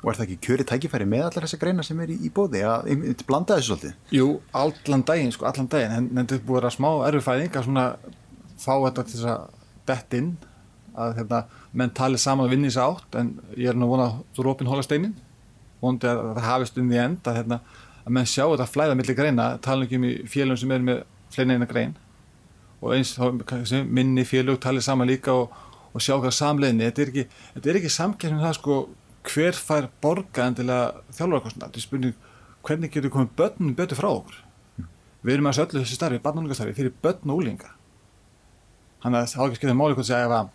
Og 0.00 0.08
er 0.08 0.16
það 0.16 0.26
ekki 0.26 0.36
kjöri 0.46 0.64
tækifæri 0.64 1.06
með 1.08 1.26
allar 1.26 1.44
þessa 1.44 1.58
greina 1.60 1.84
sem 1.84 1.98
er 2.00 2.12
í, 2.14 2.16
í 2.24 2.30
bóði 2.32 2.62
að 2.64 2.86
blanda 3.28 3.58
þessu 3.58 3.74
svolítið? 3.74 3.96
Jú, 4.16 4.28
allan 4.56 5.02
daginn, 5.10 5.32
sko, 5.34 5.44
allan 5.50 5.68
daginn. 5.72 5.96
En, 5.96 6.06
en 6.14 6.30
þetta 6.30 6.46
búið 6.48 6.68
að 6.70 6.76
smá 6.78 6.88
erfufæðing 7.10 7.58
að 7.58 7.66
svona 7.66 7.84
fá 8.60 8.72
þetta 8.86 9.04
til 9.04 9.16
þess 9.18 9.28
að 9.34 9.58
dett 9.90 10.16
inn 10.16 10.30
að 11.04 11.12
hérna, 11.18 11.42
menn 11.72 11.92
tali 11.94 12.18
saman 12.18 12.48
og 12.48 12.52
vinni 12.52 12.70
þess 12.70 12.82
átt 12.82 13.18
en 13.20 13.34
ég 13.56 13.70
er 13.70 13.78
nú 13.78 13.88
vonað 13.90 14.20
þú 14.34 14.46
rópin 14.46 14.70
hóla 14.70 14.82
steinin 14.82 15.14
vonandi 15.80 16.10
að 16.10 16.20
það 16.36 16.46
hafist 16.46 16.78
inn 16.80 16.92
í 16.92 17.00
end 17.00 17.26
að, 17.28 17.40
hérna, 17.40 17.58
að 18.04 18.14
menn 18.16 18.28
sjá 18.28 18.44
þetta 18.44 18.68
flæða 18.68 18.96
millir 18.98 19.18
greina, 19.18 19.48
tala 19.64 19.86
ekki 19.86 20.00
um 20.00 20.06
í 20.08 20.12
félagum 20.28 20.60
sem 20.60 20.74
er 20.76 20.86
með 20.86 21.02
fleina 21.32 21.56
eina 21.56 21.68
grein. 21.70 21.94
Og 22.80 22.94
eins 22.96 23.14
þá 23.16 23.84
minni 23.88 24.24
félag 24.28 24.60
tali 24.62 24.82
saman 24.84 25.08
líka 25.08 25.34
og, 25.36 25.54
og 25.92 26.04
sjá 26.04 26.16
hvað 26.16 26.36
samleginni, 26.36 26.88
þetta 26.88 27.04
er 27.04 27.12
ekki, 27.12 27.72
ekki 27.76 27.94
samkjæmum 27.96 28.44
það 28.44 28.56
sko 28.58 28.78
hver 29.30 29.56
fær 29.56 29.90
borga 30.02 30.46
endilega 30.48 31.16
þjálfarkostna 31.16 31.66
þetta 31.66 31.80
er 31.80 31.84
spurning 31.84 32.28
hvernig 32.64 32.92
getur 32.92 33.12
komið 33.12 33.34
börnum 33.36 33.74
betur 33.76 34.00
frá 34.00 34.08
okkur? 34.12 34.38
Við 35.20 35.34
erum 35.34 35.50
að 35.50 35.58
þessu 35.58 35.66
öllu 35.66 35.82
þessi 35.82 35.98
starfi, 35.98 36.22
barnungastarfi 36.24 36.76
fyrir 36.76 36.94
börn 37.04 37.32
og 37.32 37.42
úlinga 37.42 37.74
hann 39.04 39.16
að 39.16 39.28
það 39.32 39.40
á 39.40 39.44
ekki 39.46 39.58
skilðið 39.60 39.78
máli 39.80 39.96
hvort 39.96 40.12
að 40.12 40.48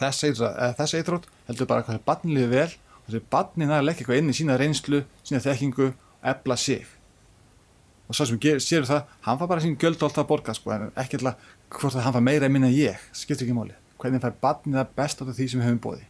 þess 0.00 0.94
eitrótt 0.98 1.26
heldur 1.48 1.70
bara 1.70 1.86
hvað 1.86 2.02
barnliði 2.06 2.50
vel 2.52 2.68
og 2.68 3.08
þessi 3.08 3.22
barnin 3.32 3.72
að 3.74 3.86
leggja 3.88 4.04
eitthvað 4.04 4.20
inn 4.22 4.32
í 4.32 4.36
sína 4.36 4.58
reynslu 4.60 5.02
sína 5.22 5.42
þekkingu, 5.44 5.92
ebla 6.32 6.56
sig. 6.60 6.84
Og 8.08 8.16
svo 8.16 8.28
sem 8.28 8.40
séu 8.64 8.84
það 8.88 9.08
hann 9.26 9.40
fær 9.40 9.50
bara 9.50 9.64
sín 9.64 9.78
göld 9.80 10.02
alltaf 10.02 10.24
að 10.24 10.30
borga 10.30 10.54
sko, 10.56 10.72
en 10.74 10.92
ekki 10.96 11.20
alltaf 11.20 11.50
hvort 11.74 11.96
að 11.96 12.06
hann 12.06 12.16
fær 12.16 12.24
meira 12.24 12.48
en 12.48 12.54
minna 12.54 12.70
ég 12.72 13.00
skiptir 13.12 13.46
ekki 13.46 13.56
máli, 13.56 13.76
hvernig 14.00 14.24
fær 14.24 14.38
barnið 14.44 14.84
að 14.84 14.94
best 14.96 15.20
á 15.20 15.28
því 15.28 15.48
sem 15.48 15.60
við 15.60 15.68
höfum 15.68 15.84
bóði 15.88 16.06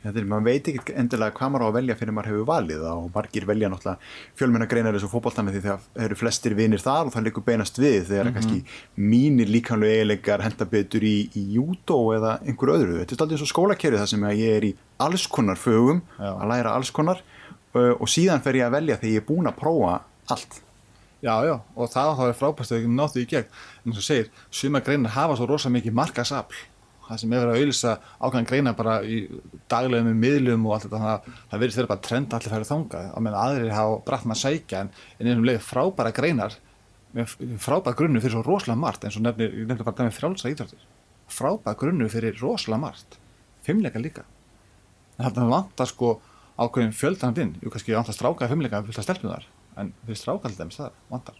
Þetta 0.00 0.20
er, 0.20 0.26
maður 0.30 0.46
veit 0.46 0.68
ekki 0.70 0.94
endilega 0.96 1.34
hvað 1.36 1.50
maður 1.52 1.64
á 1.64 1.68
að 1.68 1.76
velja 1.76 1.96
fyrir 2.00 2.14
maður 2.16 2.30
hefur 2.30 2.46
valið 2.48 2.84
og 2.90 3.08
margir 3.14 3.46
velja 3.48 3.70
náttúrulega 3.72 4.12
fjölmennagreinar 4.40 4.96
eins 4.96 5.06
og 5.06 5.12
fókbóltana 5.12 5.54
því 5.54 5.62
það 5.66 5.88
eru 6.06 6.18
flestir 6.20 6.56
vinir 6.58 6.82
þar 6.84 7.10
og 7.10 7.14
það 7.14 7.26
likur 7.28 7.46
beinast 7.46 7.80
við 7.80 7.98
þegar 8.08 8.30
mm 8.30 8.32
-hmm. 8.32 8.38
kannski 8.38 9.04
mínir 9.12 9.52
líkanlega 9.52 9.98
eiginleikar 9.98 10.44
henda 10.46 10.64
betur 10.64 11.04
í, 11.04 11.16
í 11.36 11.42
júdó 11.56 12.00
eða 12.16 12.38
einhver 12.46 12.74
öðru. 12.76 12.96
Þetta 13.00 13.12
er 13.12 13.18
alltaf 13.18 13.36
eins 13.36 13.46
og 13.46 13.52
skólakerfið 13.52 14.00
þar 14.00 14.12
sem 14.14 14.24
ég 14.30 14.56
er 14.56 14.64
í 14.64 14.72
alls 14.98 15.26
konar 15.26 15.56
fögum 15.56 16.02
Já. 16.18 16.32
að 16.32 16.48
læra 16.48 16.74
alls 16.74 16.90
konar 16.90 17.22
og 17.74 18.08
síðan 18.08 18.42
fer 18.42 18.56
ég 18.58 18.66
að 18.66 18.76
velja 18.78 18.96
þegar 18.96 19.14
ég 19.14 19.22
er 19.22 19.28
búin 19.28 19.46
að 19.46 19.60
prófa 19.60 20.00
allt. 20.26 20.62
Já, 21.20 21.44
já, 21.44 21.60
og 21.76 21.90
það 21.92 22.14
þá 22.16 22.22
er 22.24 22.36
frábært 22.38 22.70
að 22.72 22.78
við 22.80 22.92
náttúrulega 22.96 23.26
í 23.26 23.30
gegn, 23.34 23.48
en 23.84 23.92
og 23.92 24.04
segir, 24.04 24.28
suma 24.48 24.80
greinar 24.80 25.12
hafa 25.12 25.36
svo 25.36 25.46
rosa 25.50 25.68
mikið 25.68 25.92
markasafl 25.92 26.56
það 27.10 27.20
sem 27.20 27.32
er 27.34 27.42
verið 27.42 27.52
að 27.52 27.60
auðvisa 27.60 27.92
ákvæðan 28.20 28.48
greina 28.48 28.72
bara 28.78 28.94
í 29.02 29.18
daglegum 29.70 30.08
með 30.08 30.18
miðlum 30.24 30.66
og 30.68 30.74
allt 30.76 30.86
þetta 30.86 31.00
þannig 31.00 31.12
að 31.12 31.20
það 31.50 31.62
verður 31.64 31.76
þeirra 31.76 31.90
bara 31.90 32.04
trend 32.06 32.36
allir 32.36 32.54
færið 32.54 32.70
þangað. 32.70 33.10
Á 33.10 33.18
meðan 33.20 33.40
aðrir 33.40 33.74
hafa 33.74 34.00
brætt 34.06 34.26
maður 34.30 34.38
að 34.38 34.44
sækja 34.44 34.80
en 34.84 34.92
einhvern 35.18 35.48
veginn 35.50 35.66
frábæra 35.66 36.14
greinar 36.16 36.56
með 37.16 37.34
frábæra 37.60 37.98
grunnu 37.98 38.22
fyrir 38.22 38.36
svo 38.36 38.44
rosalega 38.46 38.82
margt 38.84 39.04
eins 39.04 39.18
og 39.18 39.26
nefnir, 39.26 39.50
ég 39.50 39.66
nefnir 39.66 39.86
bara 39.88 39.98
það 39.98 40.08
með 40.08 40.18
frjálsa 40.20 40.52
íþjóttir 40.54 40.88
frábæra 41.30 41.78
grunnu 41.82 42.08
fyrir 42.10 42.38
rosalega 42.38 42.84
margt. 42.86 43.18
Fimmleika 43.66 43.98
líka. 44.02 44.24
En 45.18 45.28
það 45.34 45.50
vantar 45.50 45.90
sko 45.90 46.16
ákveðin 46.60 46.96
fjöldanandinn, 46.96 47.54
jú 47.64 47.72
kannski 47.72 47.96
vantar 47.96 48.16
strákaði 48.16 48.54
fimmleika 48.54 48.80
en 49.80 49.92
það 50.70 50.92
vantar 51.10 51.38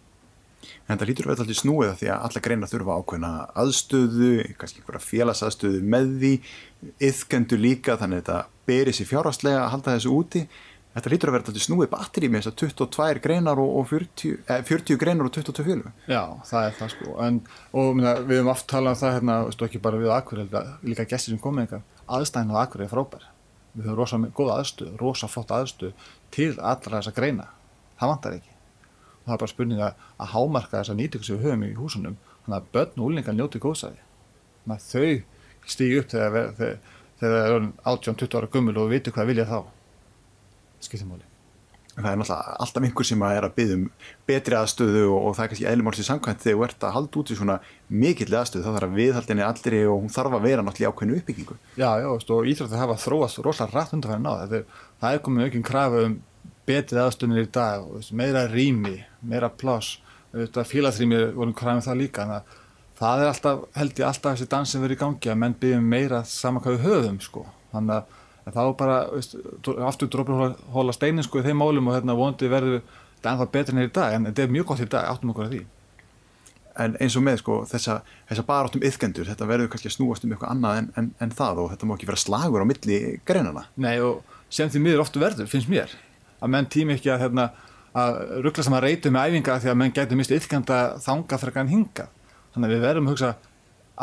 En 0.90 0.98
það 0.98 1.10
lítur 1.10 1.28
vel 1.28 1.36
alltaf 1.36 1.60
snúið 1.60 1.92
því 2.00 2.08
að 2.12 2.24
alla 2.26 2.42
greina 2.44 2.68
þurfa 2.70 2.96
ákveðna 3.00 3.30
aðstöðu, 3.62 4.32
kannski 4.60 4.82
einhverja 4.82 5.04
félagsaðstöðu 5.06 5.84
með 5.94 6.10
því, 6.22 6.32
yðkendu 7.08 7.60
líka 7.60 7.96
þannig 8.00 8.20
að 8.20 8.24
þetta 8.24 8.40
beri 8.70 8.94
sér 8.96 9.08
fjárhastlega 9.10 9.62
að 9.62 9.72
halda 9.74 9.96
þessu 9.96 10.16
úti. 10.16 10.44
Þetta 10.90 11.10
lítur 11.12 11.30
vera 11.30 11.46
alltaf 11.46 11.62
snúið 11.62 11.90
batteri 11.92 12.28
með 12.28 12.42
þess 12.42 12.50
að 12.50 12.56
22 12.64 13.22
greinar 13.22 13.60
og 13.62 13.84
40, 13.86 14.32
eh, 14.50 14.62
40 14.66 14.98
greinar 14.98 15.28
og 15.28 15.34
22 15.36 15.66
félög. 15.68 15.92
Já, 16.10 16.24
það 16.50 16.66
er 16.66 16.74
það 16.80 16.92
sko. 16.96 17.14
En, 17.22 17.40
og 17.70 17.92
minna, 17.94 18.16
við 18.18 18.40
höfum 18.40 18.50
oft 18.50 18.66
talað 18.66 18.96
um 18.96 19.00
það 19.04 19.14
hérna, 19.16 19.36
stu 19.54 19.68
ekki 19.68 19.82
bara 19.84 20.02
við 20.02 20.14
Akureyri, 20.16 20.64
líka 20.82 21.06
gæstir 21.06 21.36
sem 21.36 21.38
komið 21.38 21.68
eitthvað, 21.68 21.86
aðstæðin 22.18 22.50
á 22.58 22.62
Akureyri 22.64 22.88
er 22.88 22.94
frábær. 22.96 23.28
Við 23.76 23.86
höfum 23.86 24.00
rosa 24.02 24.22
góða 24.34 24.58
aðstöð, 24.58 24.92
rosa 24.98 25.30
flott 25.30 25.54
aðstöð 25.54 26.10
til 26.34 26.52
allra 26.58 26.98
þessa 26.98 27.14
greina. 27.14 27.46
Það 28.00 28.16
vantar 28.16 28.40
ekki 28.40 28.49
það 29.26 29.34
er 29.34 29.42
bara 29.42 29.52
spurning 29.54 29.82
að, 29.84 30.04
að 30.16 30.32
hámarka 30.34 30.78
þessa 30.78 30.96
nýtingu 30.98 31.26
sem 31.26 31.38
við 31.38 31.48
höfum 31.48 31.66
í 31.66 31.72
húsunum. 31.78 32.20
Þannig 32.44 32.58
að 32.60 32.70
börn 32.76 33.00
og 33.00 33.10
úlingar 33.10 33.36
njóti 33.36 33.62
góðsæði 33.62 34.06
þannig 34.60 34.76
að 34.76 34.86
þau 34.90 35.70
stýgi 35.70 35.98
upp 36.00 36.12
þegar 36.12 36.52
það 37.20 37.34
er 37.40 37.66
18-20 37.84 38.38
ára 38.38 38.52
gummul 38.52 38.78
og 38.80 38.94
vitum 38.94 39.16
hvað 39.16 39.32
vilja 39.34 39.50
þá. 39.50 39.58
Skiptumóli 40.80 41.26
Það 41.90 42.06
er 42.06 42.20
alltaf 42.62 42.84
einhver 42.86 43.04
sem 43.04 43.22
að 43.26 43.36
er 43.36 43.44
að 43.44 43.54
byggja 43.56 43.76
um 43.76 43.82
betri 44.28 44.56
aðstöðu 44.56 45.02
og, 45.10 45.24
og 45.26 45.34
það 45.36 45.42
er 45.42 45.50
kannski 45.50 45.66
eðlumálsið 45.68 46.06
samkvæmt 46.06 46.44
þegar 46.44 46.56
þú 46.56 46.64
ert 46.66 46.86
að 46.86 46.94
halda 46.94 47.20
út 47.20 47.32
í 47.32 47.36
svona 47.36 47.56
mikill 47.90 48.36
aðstöðu 48.38 48.62
þá 48.64 48.70
þarf 48.70 48.86
að 48.86 48.94
viðhaldinni 49.00 49.44
allri 49.44 49.80
og 49.90 49.98
hún 49.98 50.14
þarf 50.14 50.36
að 50.38 50.46
vera 50.46 50.64
náttúrulega 50.64 50.94
ákveðinu 50.94 51.18
uppbyggingu. 51.18 51.56
Já, 51.74 51.90
já, 52.00 52.08
og 52.14 52.48
Íþróttið 52.52 52.80
hafa 52.80 52.96
þróast 53.04 53.42
rosalega 53.44 53.76
rætt 53.76 53.96
undanfæri 53.98 54.24
náð 54.24 54.54
það 55.02 55.10
er 55.10 55.22
komið 55.26 55.50
aukinn 55.50 55.66
krafu 55.66 56.04
um 56.06 56.16
betrið 56.70 57.02
aðstöðunir 57.04 57.48
í 57.48 57.52
dag 57.58 57.90
meira 58.14 58.46
rými, 58.50 58.96
meira 59.26 59.50
pláss. 59.50 59.98
Félagþrými 60.30 61.20
vorum 61.34 61.54
kræmið 61.58 61.88
það 61.88 62.02
líka 62.04 62.22
þannig 62.22 62.38
að 62.38 62.58
það 63.00 63.22
er 63.22 63.30
alltaf, 63.30 63.60
held 63.78 64.00
ég 64.00 64.06
alltaf 64.06 64.36
þessi 64.36 64.48
dans 64.52 64.72
sem 64.72 64.82
verður 64.82 64.96
í 64.96 65.00
gangi 65.00 65.32
að 65.32 65.38
menn 65.40 65.56
byggjum 65.60 65.90
meira 65.94 66.22
saman 66.28 66.62
hvað 66.64 66.76
við 66.76 66.86
höfum 66.86 67.20
sko. 67.24 67.44
Þannig 67.72 67.94
að 67.96 68.56
þá 68.56 68.62
bara, 68.76 68.96
veist, 69.14 69.36
aftur 69.88 70.10
drópur 70.12 70.56
hóla 70.74 70.94
steinin 70.96 71.24
sko 71.24 71.40
í 71.40 71.46
þeim 71.46 71.60
málum 71.62 71.90
og 71.90 71.96
hérna 71.96 72.16
vondi 72.18 72.50
verður 72.50 72.80
þetta 72.82 73.32
ennþá 73.32 73.46
betur 73.54 73.76
enn 73.76 73.86
í 73.86 73.92
dag 73.94 74.16
en 74.16 74.28
þetta 74.28 74.44
er 74.44 74.52
mjög 74.56 74.68
gott 74.70 74.82
í 74.84 74.88
dag, 74.90 75.08
áttum 75.08 75.32
okkur 75.32 75.46
að 75.46 75.54
því. 75.54 75.62
En 76.80 76.94
eins 77.02 77.16
og 77.18 77.24
með 77.26 77.40
sko 77.42 77.56
þessa, 77.68 77.96
þessa 78.28 78.44
baráttum 78.48 78.84
yfkendur, 78.86 79.28
þetta 79.28 79.48
verður 79.48 79.72
kannski 79.72 79.90
að 79.90 79.96
snúast 79.96 80.24
um 80.24 80.34
eitthvað 80.34 80.54
annað 80.54 80.78
en, 80.80 80.92
en, 81.00 81.10
en 81.24 81.34
það 81.40 81.64
og 81.64 81.72
þetta 81.72 81.88
má 81.88 81.96
ekki 81.96 82.08
vera 82.08 82.20
slagur 82.20 82.64
á 82.64 82.70
milli 82.70 83.00
greinana 83.28 83.66
Nei 83.80 83.96
og 84.04 84.22
sem 84.52 84.70
því 84.70 84.84
miður 84.84 85.02
oftu 85.04 85.22
verður, 85.22 85.50
finnst 85.50 85.68
mér 85.70 85.92
að 86.40 86.52
menn 86.54 86.66
tími 86.72 86.96
ekki 86.96 87.10
að, 87.12 87.20
hérna, 87.24 87.44
að 88.00 88.18
ruggla 88.46 88.64
saman 88.66 88.82
reytu 88.84 89.10
með 89.14 89.30
æfinga 89.34 89.58
því 89.60 89.70
að 89.72 89.78
menn 89.82 89.92
getur 89.96 90.20
mistið 90.20 90.40
yfkenda 90.42 90.78
þanga 91.04 91.38
frekar 91.42 91.64
en 91.66 91.72
hinga 91.74 92.06
þannig 92.54 92.66
að 92.68 92.74
við 92.74 92.84
verðum 92.86 93.08
að 93.10 93.14
hugsa 93.14 93.30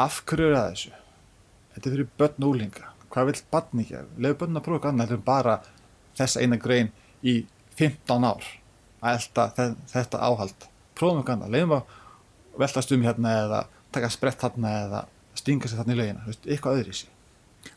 af 0.06 0.21
hverju 0.30 0.47
er 0.52 0.56
það 0.58 0.69
þessu? 0.71 0.93
Þetta 1.73 1.89
er 1.89 1.95
fyrir 1.95 2.10
börn 2.21 2.43
og 2.47 2.54
úlinga 2.54 2.91
hvað 3.13 3.30
vil 3.32 3.41
barn 3.52 3.82
ekki, 3.84 4.02
lefu 4.21 4.39
börn 4.41 4.60
að 4.60 4.65
prófa 4.67 4.78
eitthvað 4.78 4.93
annað 4.93 5.08
þetta 5.08 5.17
er 5.17 5.28
bara 5.32 5.58
þessa 6.17 6.41
eina 6.43 6.58
grein 6.62 6.89
í 7.23 7.36
15 7.78 8.26
ár. 8.28 8.45
Að 9.02 9.15
elda 9.17 9.45
þe- 9.58 9.76
þetta 9.93 10.21
áhald. 10.28 10.67
Prófum 10.97 11.19
eitthvað 11.21 11.36
annað, 11.38 11.54
leifum 11.56 11.76
að 11.78 11.95
veltast 12.62 12.91
um 12.95 13.06
hérna 13.06 13.34
eða 13.43 13.60
taka 13.93 14.10
sprett 14.13 14.41
þarna 14.41 14.73
eða 14.84 15.02
stinga 15.38 15.69
sér 15.69 15.82
þarna 15.82 15.93
í 15.95 16.15
veist, 16.28 16.45
eitthvað 16.50 16.82
öðru 16.82 16.93
í 16.93 17.00
sig 17.02 17.10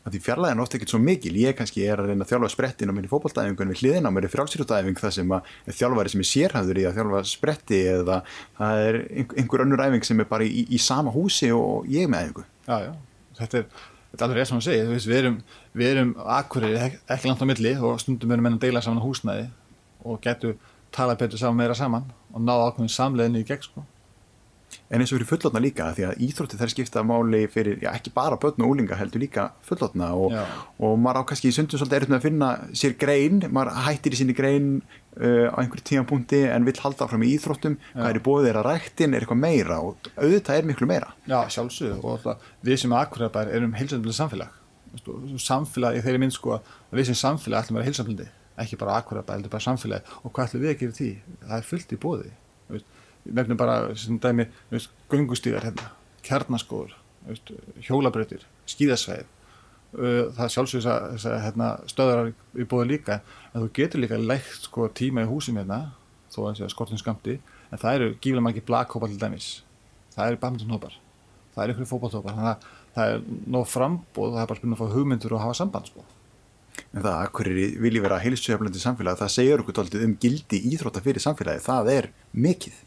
að 0.01 0.15
því 0.15 0.21
fjarlæðin 0.25 0.61
ofta 0.63 0.77
ekkert 0.77 0.93
svo 0.93 0.99
mikil. 1.01 1.33
Ég 1.37 1.55
kannski 1.57 1.83
er 1.85 2.01
að 2.01 2.11
reyna 2.11 2.25
að 2.25 2.31
þjálfa 2.31 2.49
sprettin 2.53 2.91
á 2.91 2.93
minni 2.95 3.11
fótballtæfingun 3.11 3.71
við 3.73 3.83
hliðina 3.83 4.09
á 4.09 4.13
mér 4.15 4.27
er 4.27 4.33
frjálsýrútæfing 4.33 4.99
það 5.01 5.15
sem 5.17 5.33
að 5.35 5.51
þjálfari 5.77 6.13
sem 6.13 6.23
er 6.23 6.29
sérhæður 6.31 6.81
í 6.81 6.85
að 6.87 6.97
þjálfa 6.99 7.21
spretti 7.29 7.79
eða 7.91 8.17
það 8.57 8.83
er 8.87 8.99
einhver, 9.11 9.65
önnur 9.65 9.85
æfing 9.85 10.07
sem 10.07 10.23
er 10.23 10.29
bara 10.31 10.47
í, 10.47 10.65
í 10.69 10.81
sama 10.81 11.13
húsi 11.13 11.51
og 11.55 11.87
ég 11.91 12.09
með 12.11 12.27
æfingu. 12.27 12.45
Já, 12.67 12.75
já, 12.87 12.91
þetta 13.41 13.61
er, 13.61 13.69
þetta 14.11 14.19
er 14.21 14.27
alveg 14.27 14.41
rétt 14.41 14.51
sem 14.51 14.65
segir, 14.65 14.89
þú 14.89 14.97
veist, 14.97 15.11
við 15.11 15.21
erum, 15.21 15.39
erum 15.91 16.13
akkurir 16.39 16.77
ekki 16.87 17.31
langt 17.31 17.45
á 17.45 17.49
milli 17.51 17.77
og 17.77 18.01
stundum 18.01 18.35
erum 18.35 18.47
menn 18.49 18.57
að 18.57 18.67
deila 18.67 18.83
saman 18.85 19.03
á 19.03 19.07
húsnæði 19.07 19.47
og 20.01 20.21
getur 20.23 20.57
talað 20.91 21.21
betur 21.25 21.41
saman 21.41 21.61
meira 21.61 21.77
saman 21.77 22.09
og 22.31 22.43
ná 22.43 22.55
ákveðin 22.57 22.95
samleiðinu 22.95 23.43
í 23.43 23.47
gegn, 23.47 23.67
sko. 23.69 23.85
En 24.91 24.99
eins 24.99 25.11
og 25.13 25.19
fyrir 25.19 25.29
fullotna 25.29 25.61
líka 25.63 25.87
því 25.95 26.05
að 26.09 26.23
íþrótti 26.25 26.57
þær 26.59 26.71
skipta 26.73 27.03
máli 27.07 27.45
fyrir 27.51 27.79
já, 27.79 27.91
ekki 27.93 28.11
bara 28.15 28.37
börn 28.39 28.59
og 28.65 28.73
úlinga 28.73 28.97
heldur 28.99 29.23
líka 29.23 29.45
fullotna 29.67 30.09
og, 30.19 30.33
Já. 30.35 30.43
og 30.83 30.97
maður 30.99 31.23
á 31.23 31.27
kannski 31.29 31.51
í 31.51 31.55
sundum 31.55 31.79
svolítið 31.79 32.11
með 32.11 32.17
að 32.17 32.25
finna 32.27 32.49
sér 32.75 32.97
grein 32.99 33.39
maður 33.47 33.79
hættir 33.85 34.17
í 34.17 34.19
sinni 34.19 34.35
grein 34.35 34.67
uh, 34.81 35.47
á 35.47 35.55
einhverjum 35.63 35.87
tímapunkti 35.91 36.41
en 36.51 36.67
vill 36.67 36.75
halda 36.83 37.07
áfram 37.07 37.23
í 37.23 37.31
íþróttum 37.37 37.77
hvað 37.93 38.09
er 38.09 38.19
í 38.19 38.25
bóðið 38.25 38.49
þeirra 38.49 38.65
ræktin 38.67 39.15
er 39.15 39.23
eitthvað 39.23 39.41
meira 39.45 39.79
og 39.79 40.11
auðvitað 40.17 40.59
er 40.59 40.67
miklu 40.67 40.89
meira 40.91 41.15
Já, 41.23 41.39
sjálfsögðu 41.55 42.01
og 42.01 42.11
alltaf, 42.17 42.51
við 42.67 42.83
sem 42.83 42.97
akkurir 42.99 43.55
erum 43.55 43.77
heilsamlega 43.77 44.17
samfélag. 44.17 44.59
Samfélag 45.39 45.95
í 45.95 46.03
þeirri 46.03 46.19
mynd 46.25 46.35
sko 46.35 46.57
að 46.57 46.99
við 46.99 47.11
sem 47.13 47.19
samfélag 47.21 47.63
ætlum 47.63 47.79
að 47.79 47.85
vera 47.85 47.91
heilsamlega, 47.93 48.31
ekki 48.59 48.79
bara 48.81 48.97
akkurir 48.99 49.23
heldur 49.29 49.53
bara 49.53 49.63
samfélag 49.63 50.15
og 50.19 50.33
hvað 50.33 50.49
ætlum 50.49 50.65
við 50.65 50.73
að 50.73 50.79
gera 50.81 50.97
því? 50.97 51.11
Það 51.45 51.57
er 51.61 51.67
fullt 51.69 51.95
í 51.95 51.99
bóði. 52.01 52.31
Nefnum 53.25 53.59
bara 53.59 53.95
sem 53.99 54.17
dæmi, 54.21 54.47
göngustíðar 55.11 55.67
hérna, 55.67 55.91
kjarnaskóður, 56.25 56.95
hjólabrautir, 57.85 58.45
skíðasvæð, 58.69 59.29
það 60.37 60.53
sjálfsögðu 60.55 60.83
þess 60.87 61.27
að, 61.29 61.37
hérna, 61.45 61.71
stöðar 61.91 62.31
í 62.31 62.65
bóði 62.65 62.95
líka, 62.95 63.19
en 63.51 63.65
þú 63.65 63.71
getur 63.77 64.01
líka 64.01 64.19
lægt 64.21 64.67
sko 64.69 64.87
tíma 64.97 65.25
í 65.25 65.29
húsum 65.29 65.59
hérna, 65.61 65.91
þó 66.33 66.39
að 66.49 66.63
skortum 66.73 67.01
skamti, 67.01 67.37
en 67.69 67.81
það 67.81 67.97
eru 67.97 68.11
gífilega 68.17 68.45
margir 68.47 68.65
blakhópar 68.67 69.11
til 69.11 69.21
dæmis, 69.21 69.49
það 70.15 70.31
eru 70.31 70.41
badmintonhópar, 70.41 70.97
það 71.53 71.63
eru 71.65 71.75
ykkur 71.75 71.91
fótballhópar, 71.91 72.37
þannig 72.39 72.53
að 72.55 72.69
það 72.95 73.13
er 73.13 73.21
nóg 73.51 73.67
frambóð, 73.71 74.33
það 74.33 74.41
er 74.41 74.49
bara 74.49 74.59
spilin 74.59 74.75
að 74.75 74.81
fá 74.81 74.95
hugmyndur 74.95 75.35
og 75.35 75.43
hafa 75.45 75.59
samband 75.61 75.91
sko. 75.91 76.05
en 76.91 77.03
það 77.03 77.13
að 77.13 77.29
hverju 77.35 77.65
vilji 77.83 78.01
vera 78.03 78.19
heilsueflandi 78.19 78.79
samfélagi 78.79 79.19
það 79.19 79.31
segir 79.31 79.61
okkur 79.61 79.99
um 80.01 80.13
gildi 80.23 80.59
íþrótta 80.71 81.03
fyrir 81.03 81.23
samfélagi 81.23 81.63
það 81.63 81.89
er 81.91 82.07
mikið 82.31 82.77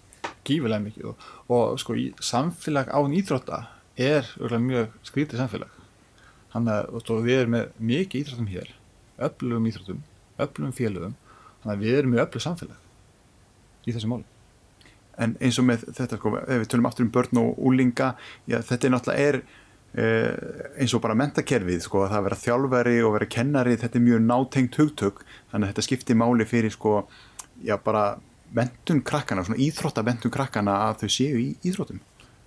gífilega 0.44 0.85
mikið 0.85 1.11
og, 1.11 1.26
og 1.48 1.80
sko 1.83 1.96
í 1.98 2.07
samfélag 2.22 2.92
án 2.92 3.16
íþrótta 3.16 3.64
er 4.00 4.28
mjög 4.68 4.94
skrítið 5.07 5.42
samfélag. 5.42 5.83
Hann 6.54 6.70
að 6.70 7.26
við 7.26 7.38
erum 7.40 7.57
með 7.57 7.76
mikið 7.78 8.24
íþróttum 8.24 8.50
hér 8.52 8.74
öflugum 9.18 9.66
íþróttum, 9.70 10.02
öflugum 10.38 10.74
félögum 10.74 11.18
þannig 11.62 11.74
að 11.74 11.83
við 11.83 11.98
erum 11.98 12.14
með 12.14 12.22
öflug 12.26 12.44
samfélag 12.44 13.88
í 13.88 13.94
þessu 13.94 14.11
máli. 14.11 14.26
En 15.20 15.37
eins 15.38 15.59
og 15.61 15.68
með 15.68 15.85
þetta 15.94 16.18
sko, 16.18 16.33
ef 16.42 16.62
við 16.64 16.70
tölum 16.72 16.88
aftur 16.88 17.07
um 17.07 17.12
börn 17.14 17.40
og 17.44 17.61
úlinga, 17.68 18.14
já 18.50 18.59
þetta 18.66 18.88
er 18.88 18.94
náttúrulega 18.94 19.28
er 19.28 19.38
eh, 19.94 20.80
eins 20.83 20.94
og 20.96 21.04
bara 21.04 21.18
mentakerfið 21.18 21.85
sko, 21.87 22.02
að 22.02 22.14
það 22.14 22.18
að 22.18 22.26
vera 22.28 22.40
þjálfari 22.42 22.96
og 23.04 23.14
vera 23.18 23.30
kennari 23.37 23.76
þetta 23.78 24.00
er 24.00 24.07
mjög 24.09 24.24
nátengt 24.26 24.78
hugtök 24.80 25.22
þannig 25.52 25.68
að 25.68 25.70
þetta 25.70 25.87
skiptir 25.87 26.18
máli 26.18 26.48
fyrir 26.50 26.74
sko, 26.74 27.04
já 27.62 27.76
bara 27.85 28.09
mentun 28.55 29.03
krakkana, 29.07 29.45
svona 29.47 29.61
íþrótta 29.62 30.05
mentun 30.07 30.33
krakkana 30.35 30.77
að 30.88 31.05
þau 31.05 31.14
séu 31.17 31.40
í 31.40 31.49
íþróttum? 31.67 32.01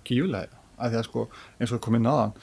Gífilega, 0.08 0.56
að 0.78 0.94
því 0.94 1.00
að 1.00 1.06
sko 1.08 1.26
eins 1.58 1.74
og 1.74 1.82
komið 1.84 2.04
náðan, 2.06 2.34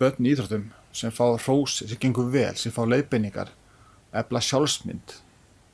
börn 0.00 0.26
í 0.26 0.34
íþróttum 0.34 0.68
sem 0.98 1.14
fá 1.14 1.24
rósi, 1.36 1.86
sem 1.86 2.00
gengur 2.00 2.30
vel 2.32 2.54
sem 2.58 2.74
fá 2.74 2.82
leiðbeiningar, 2.88 3.52
efla 4.18 4.42
sjálfsmynd 4.42 5.18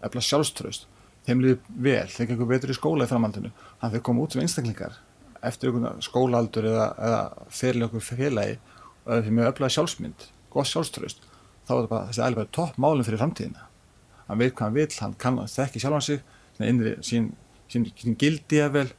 efla 0.05 0.23
sjálfströst 0.25 0.89
þeim 1.25 1.41
líður 1.41 1.61
vel, 1.87 2.09
þeim 2.13 2.31
gengur 2.33 2.49
betur 2.51 2.73
í 2.73 2.77
skóla 2.77 3.07
í 3.07 3.11
framhaldinu, 3.11 3.53
þannig 3.81 3.87
að 3.89 3.95
þeir 3.97 4.07
koma 4.09 4.25
út 4.25 4.35
sem 4.35 4.43
einstaklingar 4.45 4.99
eftir 5.45 5.71
einhvern 5.71 6.05
skólaldur 6.05 6.69
eða, 6.69 6.89
eða 7.07 7.49
fyrir 7.53 7.87
okkur 7.87 8.05
félagi 8.05 8.59
og 9.05 9.25
þeim 9.25 9.41
er 9.41 9.51
öflaði 9.53 9.77
sjálfsmynd, 9.77 10.27
gott 10.53 10.69
sjálfströst 10.71 11.25
þá 11.65 11.73
er 11.73 11.79
það 11.79 11.91
bara 11.91 12.09
þessi 12.11 12.25
æli 12.25 12.39
bara 12.41 12.53
topp 12.59 12.81
málum 12.81 13.07
fyrir 13.07 13.21
framtíðina. 13.21 13.67
Hann 14.29 14.41
veit 14.41 14.55
hvað 14.55 14.67
hann 14.67 14.77
vill, 14.77 14.97
hann 15.01 15.17
kann 15.21 15.41
þekki 15.49 15.81
sjálfan 15.83 16.05
sig, 16.05 16.23
innri, 16.63 16.97
sín, 17.03 17.33
sín, 17.73 17.89
sín 17.99 18.19
gildi 18.21 18.61
að 18.63 18.77
vel 18.79 18.91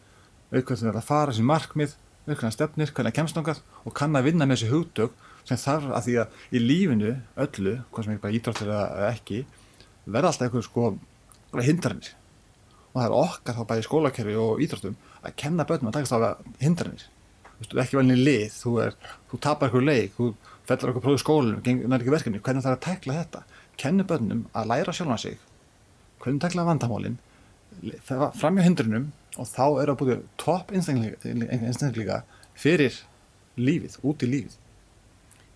hvað 0.52 0.82
það 0.82 0.90
er 0.92 1.00
að 1.00 1.08
fara, 1.08 1.36
sín 1.36 1.48
markmið 1.48 1.96
hann 2.26 2.54
stefnir, 2.54 2.90
hvernig 2.90 3.12
hann 3.12 3.20
kemst 3.20 3.38
nángað 3.38 3.62
og 3.86 3.94
kann 3.96 4.18
að 4.18 4.32
vinna 4.32 4.48
með 4.50 4.60
þessi 4.60 4.72
hugtök 4.72 5.18
sem 5.46 5.60
þarf 5.62 5.92
að 5.94 6.06
því 6.08 6.16
að 6.22 6.40
í 6.50 6.62
lífinu 6.62 7.12
öllu, 7.44 7.74
hvað 7.94 8.06
sem 8.06 8.14
ekki 8.16 8.24
bara 8.24 8.38
ídráttur 8.38 8.72
eða 8.74 9.10
ekki 9.12 9.42
verða 10.06 10.32
alltaf 10.32 10.48
eitthvað 10.48 10.66
sko 10.66 10.86
hindranir. 11.66 12.10
Og 12.94 12.98
það 12.98 13.06
er 13.06 13.18
okkar 13.20 13.58
þá 13.58 13.68
bæði 13.70 13.86
skólakerfi 13.86 14.38
og 14.42 14.64
ídráttum 14.66 14.98
að 15.22 15.36
kenna 15.42 15.68
börnum 15.70 15.92
að 15.92 16.00
takast 16.00 16.18
á 16.18 16.42
hindranir. 16.64 17.06
Veist, 17.60 17.78
ekki 17.86 18.00
velni 18.00 18.18
lið, 18.18 18.48
þú, 18.58 18.74
er, 18.84 18.98
þú 19.30 19.40
tapar 19.46 19.70
eitthvað 19.70 19.86
leik, 19.86 20.18
þú 20.18 20.32
fellar 20.66 20.90
eitthvað 20.90 21.06
prófið 21.06 21.22
skólum, 21.22 21.62
gengur 21.64 22.00
ekki 22.00 22.16
verkefni, 22.16 22.42
hvernig 22.44 22.66
það 22.66 22.72
er 22.74 22.80
að 22.80 22.86
tekla 22.88 23.20
þetta? 23.20 23.44
Kennu 23.80 24.08
börnum 24.10 24.44
að 24.56 24.72
læra 24.72 24.96
sjálfan 24.96 25.22
sig. 25.22 25.38
Hvernig 26.24 26.42
tekla 26.42 26.66
vandamálin 27.82 28.40
fram 28.40 28.60
hjá 28.60 28.68
hindrunum 28.68 29.08
og 29.36 29.50
þá 29.52 29.66
er 29.82 29.92
að 29.92 29.98
búið 30.02 30.22
topp 30.40 30.72
einstaklinga 30.76 32.22
fyrir 32.56 33.02
lífið, 33.60 33.98
út 34.04 34.24
í 34.24 34.30
lífið. 34.30 34.62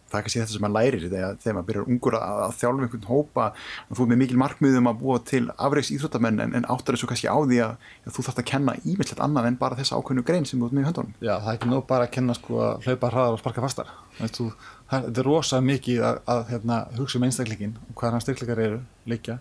Það 0.09 0.17
er 0.17 0.23
kannski 0.25 0.39
þetta 0.39 0.53
sem 0.55 0.63
maður 0.63 0.73
lærir 0.79 1.03
þegar, 1.03 1.35
þegar 1.37 1.55
maður 1.55 1.65
byrjar 1.67 1.89
ungur 1.93 2.15
að, 2.17 2.39
að 2.41 2.53
þjálfa 2.57 2.85
einhvern 2.85 3.03
hópa 3.05 3.43
að 3.45 3.91
þú 3.91 4.05
er 4.05 4.09
með 4.09 4.19
mikil 4.23 4.37
markmiðum 4.41 4.89
að 4.89 5.01
búa 5.03 5.17
til 5.29 5.41
afreiks 5.53 5.91
íþróttamenn 5.93 6.41
en, 6.45 6.55
en 6.57 6.65
áttar 6.73 6.97
þessu 6.97 7.09
kannski 7.11 7.29
á 7.29 7.37
því 7.37 7.59
að, 7.61 7.75
að 8.09 8.15
þú 8.15 8.25
þarfst 8.25 8.41
að 8.41 8.47
kenna 8.49 8.75
ímyndslegt 8.79 9.21
annað 9.21 9.49
en 9.51 9.59
bara 9.61 9.77
þessa 9.77 9.99
ákveðnu 9.99 10.23
grein 10.25 10.47
sem 10.49 10.57
þú 10.57 10.69
ert 10.71 10.77
með 10.79 10.81
í 10.81 10.87
höndunum. 10.89 11.13
Já, 11.21 11.35
það 11.35 11.51
er 11.51 11.59
ekki 11.59 11.69
nóg 11.69 11.85
bara 11.91 12.07
að 12.07 12.15
kenna 12.15 12.37
sko 12.39 12.63
að 12.65 12.87
hlaupa 12.87 13.11
hraðar 13.13 13.37
og 13.37 13.43
sparka 13.43 13.65
fastar. 13.67 13.91
Veistu, 14.17 14.47
það, 14.89 15.05
þetta 15.11 15.21
er 15.21 15.29
rosa 15.29 15.61
mikið 15.69 16.01
að, 16.09 16.19
að 16.33 16.41
hérna, 16.55 16.79
hugsa 16.97 17.21
um 17.21 17.27
einstaklingin 17.29 17.77
hvað 17.93 18.17
hann 18.17 18.25
styrkleikar 18.25 18.63
eru, 18.65 18.81
leikja 19.05 19.37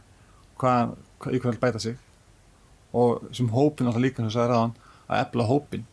hvað, 0.60 0.98
hvað, 1.22 1.40
hvað 1.46 1.60
bæta 1.64 1.80
sig 1.80 1.96
og 2.96 3.28
sem 3.36 3.50
hópin 3.52 3.88
alltaf 3.88 4.02
líka 4.02 4.24
sem 4.24 4.32
sagði 4.32 4.54
ráðan 4.54 4.74
að 5.08 5.22
efla 5.22 5.46
hópin. 5.48 5.86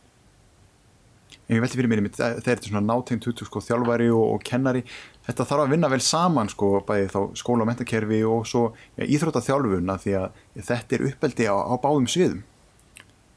Ég 1.46 1.62
veldi 1.62 1.78
fyrir 1.78 1.90
mér 1.90 2.00
einmitt, 2.00 2.16
þegar 2.18 2.40
þetta 2.42 2.64
er 2.64 2.70
svona 2.72 2.82
nátengt 2.82 3.26
hugtök 3.28 3.46
sko, 3.46 3.62
þjálfari 3.62 4.08
og, 4.10 4.24
og 4.34 4.42
kennari. 4.46 4.82
Þetta 5.28 5.46
þarf 5.46 5.66
að 5.66 5.72
vinna 5.76 5.90
vel 5.92 6.00
saman 6.02 6.50
sko, 6.50 6.72
bæði 6.86 7.06
þá 7.12 7.20
skóla 7.38 7.62
og 7.62 7.70
mentakerfi 7.70 8.18
og 8.26 8.48
svo 8.50 8.64
ja, 8.98 9.06
íþróttaþjálfun 9.06 9.94
að 9.94 10.02
því 10.02 10.16
að 10.18 10.42
þetta 10.70 10.98
er 10.98 11.06
uppeldi 11.10 11.46
á, 11.46 11.54
á 11.54 11.74
báðum 11.82 12.08
sviðum. 12.10 12.42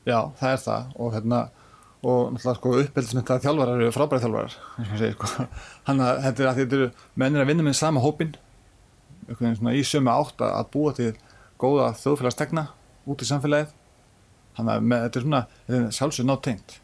Já, 0.10 0.19
það 0.39 0.56
er 0.56 0.62
það. 0.65 0.91
Og 0.98 1.13
hérna 1.13 1.43
og 2.00 2.32
náttúrulega 2.32 2.56
sko 2.56 2.74
uppeldismyndaði 2.80 3.43
þjálfarar 3.43 3.82
eru 3.84 3.93
frábæri 3.93 4.24
þjálfarar 4.24 4.54
sko. 5.13 5.48
Hann 5.89 6.04
að 6.04 6.22
þetta 6.26 6.43
er 6.43 6.52
að 6.52 6.62
þetta 6.62 6.78
eru 6.78 6.89
mennir 7.19 7.43
að 7.43 7.52
vinna 7.52 7.65
með 7.67 7.80
sama 7.82 8.04
hópin 8.04 8.36
í 9.30 9.82
sömu 9.86 10.13
átt 10.13 10.41
að 10.45 10.69
búa 10.74 10.93
til 10.95 11.12
góða 11.60 11.91
þjóðfélagstegna 12.00 12.69
út 13.10 13.26
í 13.26 13.30
samfélagið. 13.30 13.74
Hann 14.60 14.72
að 14.74 14.86
með, 14.86 15.04
þetta 15.08 15.19
er 15.19 15.26
svona 15.26 15.89
sjálfsög 15.98 16.30
nátengt 16.30 16.80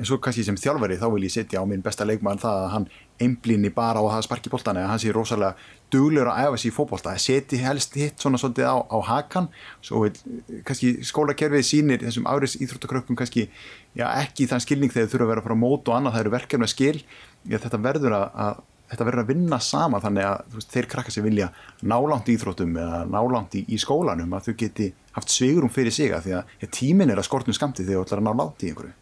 en 0.00 0.08
svo 0.08 0.16
kannski 0.22 0.42
sem 0.46 0.56
þjálfari 0.56 0.96
þá 0.96 1.10
vil 1.12 1.26
ég 1.26 1.32
setja 1.34 1.60
á 1.60 1.68
minn 1.68 1.82
besta 1.84 2.06
leikmann 2.08 2.40
það 2.40 2.62
að 2.62 2.70
hann 2.72 2.86
einblínni 3.20 3.68
bara 3.76 4.00
á 4.00 4.04
að 4.08 4.22
sparki 4.24 4.48
bóltan 4.48 4.78
eða 4.80 4.94
hann 4.94 5.02
sé 5.02 5.12
rosalega 5.12 5.58
duglegur 5.92 6.30
að 6.32 6.46
æfa 6.46 6.60
sér 6.62 6.70
í 6.70 6.72
fótbolta. 6.72 7.12
Að 7.12 7.24
setja 7.26 7.60
helst 7.66 7.98
hitt 8.00 8.22
svona 8.22 8.40
svolítið 8.40 8.70
á, 8.72 8.76
á 8.80 8.98
hakan 9.10 9.50
svo 9.84 10.06
vil 10.06 10.62
kannski 10.64 10.94
skólakerfið 11.04 11.66
sínir 11.68 12.00
þessum 12.06 12.30
áriðs 12.32 12.56
íþróttakrökkum 12.64 13.18
kannski 13.20 13.50
já, 13.92 14.06
ekki 14.08 14.48
þann 14.48 14.64
skilning 14.64 14.94
þegar 14.94 15.10
þau 15.10 15.12
þurfa 15.12 15.26
að 15.26 15.32
vera 15.34 15.46
frá 15.50 15.56
mót 15.66 15.92
og 15.92 15.98
annað 15.98 16.16
það 16.16 16.24
eru 16.24 16.34
verkefni 16.38 16.68
að 16.70 16.72
skil 16.72 16.96
já, 16.96 17.58
þetta 17.58 17.84
verður 17.90 18.16
að, 18.22 18.26
að 18.46 18.64
þetta 18.90 19.06
verður 19.06 19.22
að 19.22 19.32
vinna 19.32 19.58
sama 19.62 20.00
þannig 20.02 20.28
að 20.28 20.56
veist, 20.56 20.70
þeir 20.74 20.88
krakka 20.90 21.14
sér 21.14 21.26
vilja 21.26 21.50
nálangt 21.82 22.28
í 22.28 22.36
íþróttum 22.36 22.76
eða 22.82 23.02
nálangt 23.10 23.56
í, 23.58 23.64
í 23.70 23.78
skólanum 23.80 24.36
að 24.36 24.50
þau 24.50 24.56
geti 24.64 24.90
haft 25.16 25.34
svigurum 25.34 25.72
fyrir 25.72 25.94
sig 25.94 26.14
að 26.14 26.26
því 26.26 26.36
að 26.38 26.70
tímin 26.76 27.10
er 27.10 27.22
að 27.22 27.28
skortum 27.30 27.56
skamti 27.56 27.86
þegar 27.86 28.02
þú 28.02 28.06
ætlar 28.08 28.22
að 28.22 28.28
ná 28.28 28.32
langt 28.42 28.64
í 28.64 28.70
einhverju. 28.70 28.94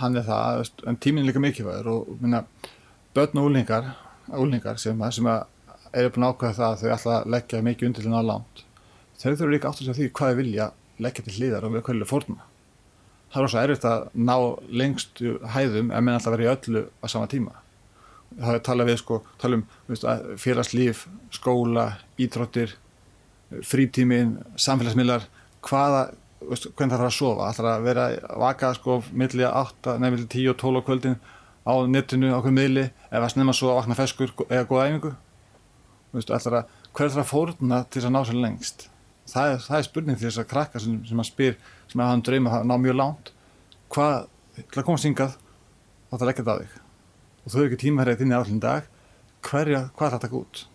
Hann 0.00 0.16
er 0.16 0.24
það, 0.24 0.70
en 0.88 0.98
tíminn 1.04 1.24
er 1.24 1.28
líka 1.28 1.44
mikilvægur 1.44 1.90
og 1.92 2.12
minna, 2.20 2.44
börn 3.12 3.40
og 3.42 3.50
úlingar, 3.50 3.90
úlingar 4.32 4.80
sem, 4.80 5.02
sem 5.12 5.28
eru 5.92 6.12
búin 6.12 6.26
að 6.26 6.32
ákveða 6.32 6.56
það 6.56 6.68
að 6.68 6.82
þau 6.82 6.92
ætla 6.96 7.16
að 7.18 7.32
leggja 7.34 7.64
mikið 7.66 7.88
undir 7.88 8.06
til 8.06 8.12
náða 8.12 8.28
langt 8.30 8.62
þau 9.18 9.26
þurfa 9.28 9.50
líka 9.52 9.68
átt 9.68 9.82
að 9.82 9.86
segja 9.86 9.98
því 9.98 10.08
hvað 10.16 10.32
þau 10.32 10.38
vilja 10.40 10.68
leggja 11.02 11.24
til 11.26 11.34
hliðar 11.36 11.66
og 11.68 11.76
hverju 11.78 12.08
fórna 12.08 12.46
það 13.32 13.38
er 13.38 13.46
rosa 13.46 13.64
erfitt 13.66 13.88
að 13.88 14.06
ná 14.28 14.36
lengstu 14.82 15.34
hæðum 15.54 15.92
ef 15.92 16.04
menn 16.04 16.16
alltaf 16.16 16.34
verið 16.34 16.48
í 16.48 16.52
öllu 16.52 16.84
á 17.04 17.06
sama 17.12 17.28
tíma 17.32 17.61
það 18.38 18.56
er 18.56 18.64
talað 18.66 18.90
við 18.90 18.98
sko, 19.02 19.18
tala 19.40 19.58
um 19.58 19.64
félagslíf, 20.40 21.06
skóla 21.34 21.86
ídróttir, 22.20 22.74
frítímin 23.68 24.36
samfélagsmiðlar 24.60 25.26
hvaða, 25.66 26.06
veist, 26.48 26.68
hvernig 26.72 26.94
það 26.94 27.02
þarf 27.02 27.10
að 27.10 27.16
sofa? 27.18 27.48
Það 27.48 27.58
þarf 27.58 27.72
að 27.72 27.88
vera 27.88 28.06
að 28.16 28.42
vaka 28.42 28.72
sko 28.78 28.98
milli 29.12 29.48
8, 29.48 29.96
nefnilega 30.02 30.32
10 30.36 30.52
og 30.52 30.60
12 30.62 30.80
á 30.80 30.86
kvöldin 30.88 31.18
á 31.62 31.74
netinu, 31.86 32.32
á 32.34 32.38
hverju 32.40 32.56
miðli 32.56 32.86
ef 32.88 33.18
að 33.20 33.28
snemma 33.34 33.54
svo 33.56 33.72
að 33.72 33.82
vakna 33.82 33.98
feskur 33.98 34.32
eða 34.48 34.68
góða 34.70 34.88
æfingu? 34.88 35.12
Veist, 36.12 36.32
að, 36.32 36.64
hver 36.92 37.12
þarf 37.12 37.22
að 37.22 37.30
fórna 37.30 37.82
til 37.86 38.00
þess 38.00 38.10
að 38.10 38.16
ná 38.16 38.22
sér 38.28 38.40
lengst? 38.42 38.88
Það 39.32 39.52
er, 39.52 39.60
það 39.68 39.78
er 39.78 39.86
spurning 39.86 40.18
til 40.18 40.28
þess 40.28 40.42
að 40.42 40.50
krakka 40.50 40.82
sem, 40.82 40.98
sem 41.06 41.22
að 41.22 41.28
spyr, 41.30 41.58
sem 41.92 42.02
að 42.02 42.10
hann 42.10 42.24
dreyma 42.26 42.56
að 42.58 42.68
ná 42.68 42.74
mjög 42.82 42.98
langt 42.98 43.34
hvað, 43.92 44.26
til 44.58 44.82
að 44.82 44.88
koma 44.88 45.00
syngað 45.00 45.36
þá 45.36 46.16
þarf 46.16 46.32
ekki 46.32 46.44
að 46.44 46.50
það 46.50 46.64
þig 46.64 46.81
og 47.42 47.52
þau 47.52 47.60
eru 47.60 47.70
ekki 47.70 47.80
tímaherrið 47.86 48.26
inn 48.26 48.34
í 48.34 48.38
allin 48.38 48.60
dag. 48.62 48.90
Hverja, 49.42 49.86
hvað 49.96 50.06
er 50.08 50.14
þetta 50.16 50.20
að 50.20 50.26
taka 50.26 50.42
út? 50.42 50.66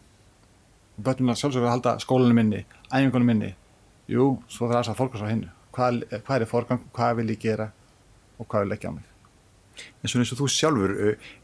Að 0.98 1.38
sjálfsögur 1.38 1.68
að 1.68 1.76
halda 1.76 2.00
skólanum 2.02 2.40
minni 2.42 2.64
æfingunum 2.90 3.30
minni 3.30 3.54
jú, 4.10 4.32
svo 4.50 4.68
það 4.72 4.80
er 4.80 4.92
að 4.96 5.22
á 5.22 5.28
hennu 5.30 5.52
hvað, 5.78 6.02
hvað 6.26 6.42
er 6.42 6.50
fórgang, 6.50 6.88
hvað 6.96 7.20
vil 7.22 7.36
ég 7.36 7.44
gera? 7.44 7.70
Og 8.38 8.50
hvað 8.50 8.66
vil 8.66 8.78
ekki 8.78 8.90
á 8.90 8.94
mig? 8.96 9.06
En 10.02 10.10
svona 10.10 10.24
eins 10.26 10.32
og 10.34 10.40
þú 10.40 10.48
sjálfur, 10.50 10.94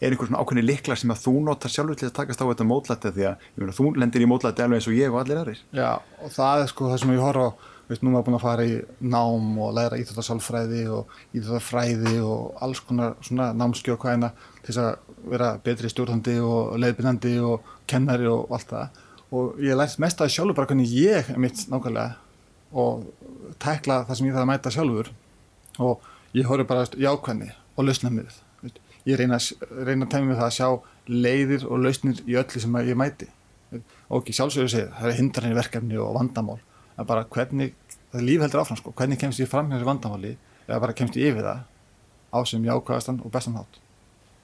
er 0.02 0.08
einhver 0.08 0.30
svona 0.30 0.42
ákveðni 0.42 0.64
liklar 0.66 0.98
sem 0.98 1.14
að 1.14 1.22
þú 1.28 1.34
notar 1.46 1.74
sjálfur 1.74 2.00
til 2.00 2.08
að 2.10 2.16
takast 2.18 2.42
á 2.42 2.50
þetta 2.50 2.66
mótlætti 2.66 3.12
því 3.14 3.28
að 3.30 3.46
mena, 3.60 3.76
þú 3.78 3.92
lendir 4.02 4.26
í 4.26 4.30
mótlætti 4.30 4.66
alveg 4.66 4.82
eins 4.82 4.90
og 4.90 4.98
ég 4.98 5.14
og 5.14 5.20
allir 5.22 5.42
aðrir. 5.42 5.62
Já, 5.70 5.92
og 6.18 6.34
það 6.34 6.64
er 6.64 6.74
sko 6.74 6.90
það 6.90 7.02
sem 7.04 7.14
ég 7.14 7.24
horfa 7.24 7.46
á. 7.46 7.52
Veist, 7.84 8.00
nú 8.00 8.14
maður 8.14 8.30
búin 8.30 8.38
að 8.38 8.46
fara 8.46 8.66
í 8.66 8.76
nám 9.12 9.58
og 9.60 9.74
læra 9.76 9.98
íþjóðarsálfræði 10.00 10.84
og 10.96 11.18
íþjóðarfræði 11.36 12.14
og 12.24 12.62
alls 12.64 12.80
konar 12.88 13.18
svona 13.20 13.50
námskjóð 13.60 14.00
hvaðina 14.00 14.30
til 14.64 14.70
þess 14.70 14.82
að 14.86 15.13
vera 15.30 15.54
betri 15.64 15.92
stjórnandi 15.92 16.38
og 16.44 16.76
leiðbyrnandi 16.82 17.34
og 17.44 17.68
kennari 17.90 18.28
og 18.30 18.52
allt 18.54 18.72
það. 18.72 19.02
Og 19.34 19.62
ég 19.64 19.78
lært 19.78 20.00
mest 20.04 20.22
að 20.22 20.34
sjálfur 20.36 20.58
bara 20.60 20.70
hvernig 20.70 20.94
ég 20.94 21.34
er 21.34 21.40
mitt 21.42 21.66
nákvæmlega 21.72 22.16
og 22.74 23.06
tækla 23.62 24.04
það 24.08 24.20
sem 24.20 24.28
ég 24.30 24.36
þarf 24.36 24.46
að 24.46 24.52
mæta 24.52 24.74
sjálfur. 24.74 25.14
Og 25.84 26.10
ég 26.38 26.50
horfi 26.50 26.68
bara 26.70 26.90
jákvæmni 26.90 27.54
og 27.78 27.88
lausnamið 27.88 28.42
ég 29.04 29.18
reyna, 29.20 29.40
reyna 29.84 30.06
að 30.06 30.12
temja 30.14 30.28
mig 30.30 30.38
það 30.40 30.46
að 30.46 30.58
sjá 30.58 30.68
leiðir 31.12 31.66
og 31.68 31.82
lausnir 31.84 32.22
í 32.24 32.38
öllu 32.40 32.62
sem 32.64 32.78
ég 32.88 33.00
mæti. 33.00 33.28
Og 34.08 34.22
ekki 34.22 34.36
sjálfsögur 34.38 34.72
segja 34.72 34.94
það 35.00 35.10
er 35.10 35.18
hindranir 35.18 35.58
verkefni 35.58 36.00
og 36.00 36.14
vandamál 36.16 36.62
en 36.98 37.10
bara 37.10 37.26
hvernig, 37.26 37.74
það 38.14 38.26
líf 38.28 38.44
heldur 38.46 38.64
áfram 38.64 38.80
sko, 38.80 38.94
hvernig 38.98 39.20
kemst 39.22 39.42
ég 39.42 39.50
fram 39.50 39.72
hér 39.74 39.84
í 39.84 39.88
vandamáli 39.88 40.34
eða 40.68 40.82
bara 40.84 40.98
kemst 40.98 41.18
ég 41.20 41.34
yfir 41.34 41.48
það 41.48 41.64
á 42.34 42.40
sem 42.50 42.68
jákvæðastan 42.68 43.22
og 43.24 43.34
bestan 43.34 43.58
hátt 43.58 43.80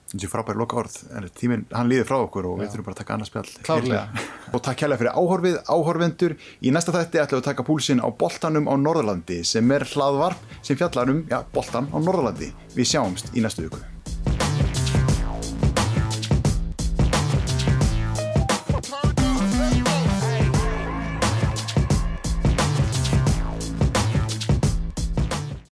Þetta 0.09 0.25
er 0.25 0.31
frábæri 0.31 0.57
loka 0.57 0.79
orð, 0.81 0.95
en 1.13 1.27
tíminn 1.37 1.65
hann 1.69 1.89
líður 1.91 2.07
frá 2.09 2.17
okkur 2.23 2.47
og 2.49 2.55
Já. 2.57 2.61
við 2.63 2.71
þurfum 2.73 2.87
bara 2.87 2.95
að 2.95 3.01
taka 3.03 3.15
annars 3.17 3.29
spjall 3.29 3.51
Klárlega. 3.67 4.25
Og 4.57 4.63
takk 4.65 4.79
kærlega 4.81 5.01
fyrir 5.03 5.19
áhorfið, 5.21 5.59
áhorvendur 5.69 6.35
Í 6.65 6.73
næsta 6.73 6.95
þætti 6.95 7.21
ætlum 7.21 7.37
við 7.37 7.43
að 7.43 7.49
taka 7.51 7.67
púlsinn 7.67 8.01
á 8.01 8.09
boltanum 8.09 8.65
á 8.65 8.73
Norðurlandi 8.73 9.43
sem 9.45 9.75
er 9.77 9.85
hlaðvarp 9.93 10.57
sem 10.65 10.79
fjallar 10.79 11.13
um, 11.13 11.21
já, 11.29 11.43
boltan 11.53 11.93
á 11.93 11.97
Norðurlandi. 12.01 12.49
Við 12.73 12.93
sjáumst 12.95 13.29
í 13.37 13.45
næstu 13.45 13.67
viku 13.67 13.98